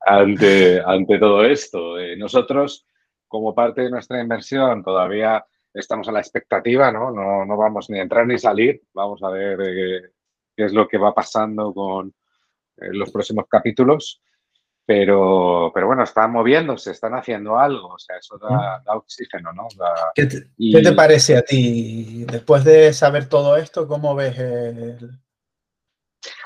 Ante, 0.00 0.82
ante 0.84 1.18
todo 1.18 1.44
esto. 1.44 1.98
Eh, 1.98 2.16
nosotros, 2.16 2.86
como 3.26 3.54
parte 3.54 3.82
de 3.82 3.90
nuestra 3.90 4.20
inversión, 4.20 4.82
todavía 4.82 5.44
estamos 5.72 6.08
a 6.08 6.12
la 6.12 6.20
expectativa, 6.20 6.92
¿no? 6.92 7.10
No, 7.10 7.44
no 7.44 7.56
vamos 7.56 7.88
ni 7.88 7.98
a 7.98 8.02
entrar 8.02 8.26
ni 8.26 8.38
salir. 8.38 8.82
Vamos 8.92 9.22
a 9.22 9.30
ver 9.30 9.58
eh, 9.62 10.02
qué 10.54 10.64
es 10.64 10.72
lo 10.72 10.86
que 10.86 10.98
va 10.98 11.14
pasando 11.14 11.72
con, 11.72 12.14
en 12.76 12.98
los 12.98 13.10
próximos 13.10 13.46
capítulos, 13.48 14.22
pero, 14.86 15.70
pero 15.72 15.86
bueno, 15.86 16.02
están 16.02 16.30
moviéndose, 16.32 16.90
están 16.90 17.14
haciendo 17.14 17.58
algo, 17.58 17.94
o 17.94 17.98
sea, 17.98 18.18
eso 18.18 18.38
da, 18.38 18.82
oxígeno, 18.94 19.52
¿no? 19.52 19.66
¿Qué, 20.14 20.26
te, 20.26 20.92
parece 20.92 21.38
a 21.38 21.42
ti? 21.42 22.26
Después 22.30 22.64
de 22.64 22.92
saber 22.92 23.28
todo 23.28 23.56
esto, 23.56 23.88
¿cómo 23.88 24.14
ves 24.14 24.38
el... 24.38 25.10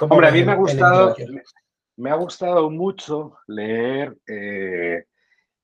Hombre, 0.01 0.29
a 0.29 0.31
mí 0.31 0.45
me 0.45 0.53
ha 0.53 0.57
gustado, 0.57 1.17
me, 1.97 2.11
ha 2.11 2.15
gustado 2.15 2.71
mucho 2.71 3.39
leer, 3.49 4.17
eh, 4.27 5.05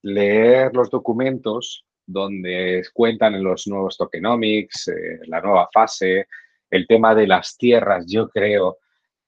leer 0.03 0.75
los 0.75 0.91
documentos 0.91 1.85
donde 2.07 2.85
cuentan 2.93 3.35
en 3.35 3.45
los 3.45 3.67
nuevos 3.69 3.97
tokenomics, 3.97 4.89
eh, 4.89 5.21
la 5.27 5.41
nueva 5.41 5.69
fase, 5.73 6.27
el 6.71 6.87
tema 6.89 7.15
de 7.15 7.27
las 7.29 7.57
tierras, 7.57 8.05
yo 8.07 8.29
creo 8.29 8.79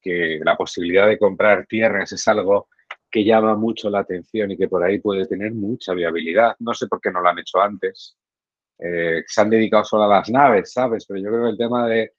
que 0.00 0.40
la 0.42 0.56
posibilidad 0.56 1.06
de 1.06 1.18
comprar 1.18 1.66
tierras 1.66 2.12
es 2.12 2.26
algo 2.28 2.68
que 3.16 3.24
llama 3.24 3.56
mucho 3.56 3.88
la 3.88 4.00
atención 4.00 4.50
y 4.50 4.58
que 4.58 4.68
por 4.68 4.84
ahí 4.84 4.98
puede 4.98 5.26
tener 5.26 5.50
mucha 5.54 5.94
viabilidad. 5.94 6.54
No 6.58 6.74
sé 6.74 6.86
por 6.86 7.00
qué 7.00 7.10
no 7.10 7.22
lo 7.22 7.30
han 7.30 7.38
hecho 7.38 7.58
antes. 7.62 8.14
Eh, 8.78 9.24
se 9.26 9.40
han 9.40 9.48
dedicado 9.48 9.84
solo 9.84 10.02
a 10.04 10.18
las 10.18 10.28
naves, 10.28 10.70
¿sabes? 10.74 11.06
Pero 11.06 11.20
yo 11.20 11.30
creo 11.30 11.44
que 11.44 11.50
el 11.52 11.56
tema 11.56 11.88
de, 11.88 12.12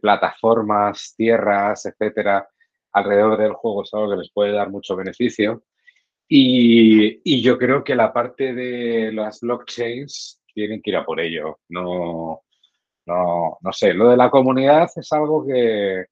plataformas, 0.00 1.14
tierras, 1.16 1.86
etcétera, 1.86 2.48
alrededor 2.90 3.38
del 3.38 3.52
juego 3.52 3.84
es 3.84 3.94
algo 3.94 4.10
que 4.10 4.16
les 4.16 4.32
puede 4.32 4.50
dar 4.50 4.70
mucho 4.70 4.96
beneficio. 4.96 5.62
Y, 6.26 7.20
y, 7.22 7.42
yo 7.42 7.56
creo 7.56 7.84
que 7.84 7.94
la 7.94 8.12
parte 8.12 8.52
de 8.52 9.12
las 9.12 9.38
blockchains 9.38 10.42
tienen 10.52 10.82
que 10.82 10.90
ir 10.90 10.96
a 10.96 11.04
por 11.04 11.20
ello. 11.20 11.60
No, 11.68 12.42
no, 13.06 13.58
no 13.60 13.72
sé, 13.72 13.94
lo 13.94 14.08
de 14.08 14.16
la 14.16 14.30
comunidad 14.30 14.88
es 14.96 15.12
algo 15.12 15.46
que, 15.46 16.06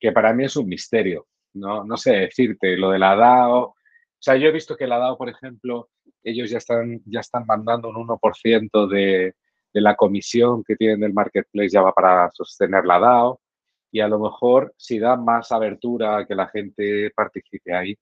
que 0.00 0.10
para 0.10 0.32
mí 0.32 0.46
es 0.46 0.56
un 0.56 0.66
misterio. 0.66 1.28
No, 1.54 1.84
no 1.84 1.96
sé 1.96 2.12
decirte, 2.12 2.76
lo 2.76 2.90
de 2.90 2.98
la 2.98 3.16
DAO. 3.16 3.58
O 3.60 3.74
sea, 4.20 4.36
yo 4.36 4.48
he 4.48 4.52
visto 4.52 4.76
que 4.76 4.86
la 4.86 4.98
DAO, 4.98 5.16
por 5.16 5.28
ejemplo, 5.28 5.90
ellos 6.22 6.50
ya 6.50 6.58
están, 6.58 7.00
ya 7.06 7.20
están 7.20 7.46
mandando 7.46 7.88
un 7.88 7.96
1% 7.96 8.88
de, 8.88 9.34
de 9.72 9.80
la 9.80 9.96
comisión 9.96 10.64
que 10.64 10.76
tienen 10.76 11.00
del 11.00 11.12
marketplace 11.12 11.70
ya 11.70 11.82
va 11.82 11.92
para 11.92 12.30
sostener 12.32 12.84
la 12.84 12.98
DAO. 12.98 13.40
Y 13.90 14.00
a 14.00 14.08
lo 14.08 14.18
mejor, 14.18 14.74
si 14.76 14.98
da 14.98 15.16
más 15.16 15.50
abertura 15.52 16.18
a 16.18 16.26
que 16.26 16.34
la 16.34 16.48
gente 16.48 17.10
participe 17.14 17.74
ahí, 17.74 17.96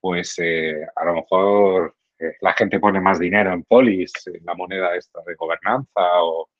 pues 0.00 0.38
eh, 0.38 0.86
a 0.94 1.04
lo 1.06 1.14
mejor 1.14 1.96
eh, 2.18 2.36
la 2.40 2.52
gente 2.52 2.78
pone 2.78 3.00
más 3.00 3.18
dinero 3.18 3.52
en 3.52 3.62
polis, 3.64 4.12
en 4.26 4.44
la 4.44 4.54
moneda 4.54 4.94
esta 4.96 5.20
de 5.26 5.34
gobernanza. 5.34 6.22
O, 6.22 6.50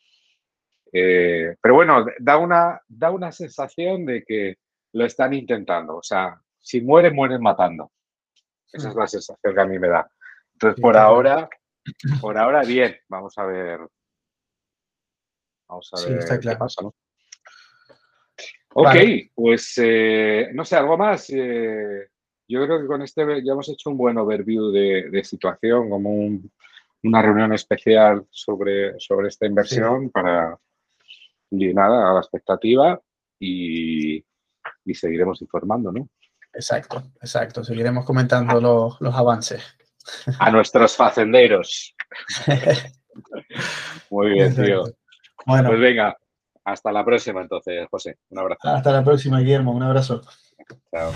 eh, 0.93 1.57
pero 1.61 1.75
bueno, 1.75 2.07
da 2.21 2.39
una, 2.39 2.81
da 2.89 3.11
una 3.11 3.33
sensación 3.33 4.07
de 4.07 4.25
que 4.25 4.57
lo 4.95 5.05
están 5.05 5.35
intentando. 5.35 5.97
O 5.97 6.03
sea, 6.03 6.41
si 6.61 6.81
mueren, 6.81 7.15
mueren 7.15 7.43
matando. 7.43 7.93
Esa 8.73 8.89
es 8.89 8.95
la 8.95 9.07
sensación 9.07 9.55
que 9.55 9.61
a 9.61 9.67
mí 9.67 9.79
me 9.79 9.89
da. 9.89 10.09
Entonces, 10.55 10.81
por 10.81 10.97
ahora, 10.97 11.49
por 12.21 12.39
ahora, 12.39 12.63
bien. 12.63 12.97
Vamos 13.09 13.37
a 13.37 13.45
ver. 13.45 13.81
Vamos 15.69 15.91
a 15.93 16.09
ver 16.09 16.41
qué 16.41 16.57
pasa, 16.57 16.83
¿no? 16.83 16.95
Ok, 18.77 18.97
pues 19.35 19.75
eh, 19.79 20.51
no 20.53 20.65
sé, 20.65 20.77
algo 20.77 20.97
más. 20.97 21.31
Eh, 21.31 22.09
yo 22.49 22.65
creo 22.65 22.81
que 22.81 22.87
con 22.87 23.03
este 23.03 23.25
ya 23.45 23.53
hemos 23.53 23.69
hecho 23.69 23.91
un 23.91 23.97
buen 23.97 24.19
overview 24.19 24.71
de, 24.71 25.23
situación, 25.25 25.89
como 25.89 26.13
una 27.05 27.23
reunión 27.23 27.53
especial 27.53 28.27
sobre, 28.31 28.99
sobre 28.99 29.29
esta 29.29 29.47
inversión 29.47 30.11
para, 30.11 30.59
y 31.51 31.73
nada, 31.73 32.11
a 32.11 32.15
la 32.15 32.21
expectativa 32.21 33.01
y, 33.39 34.25
y 34.85 34.95
seguiremos 34.95 35.41
informando, 35.43 35.93
¿no? 35.93 36.09
Exacto, 36.53 37.03
exacto. 37.21 37.65
Seguiremos 37.65 38.05
comentando 38.05 38.61
los, 38.61 39.01
los 39.01 39.15
avances. 39.15 39.63
A 40.39 40.51
nuestros 40.51 40.97
facenderos. 40.97 41.95
Muy 44.11 44.31
bien, 44.31 44.55
tío. 44.55 44.85
Bueno. 45.47 45.71
Pues 45.71 45.81
venga, 45.81 46.17
hasta 46.65 46.93
la 46.93 47.05
próxima 47.05 47.43
entonces, 47.43 47.87
José. 47.91 48.19
Un 48.31 48.39
abrazo. 48.39 48.69
Hasta 48.69 48.93
la 48.93 49.05
próxima, 49.05 49.41
Guillermo. 49.41 49.73
Un 49.73 49.83
abrazo. 49.83 50.23
Chao. 50.91 51.13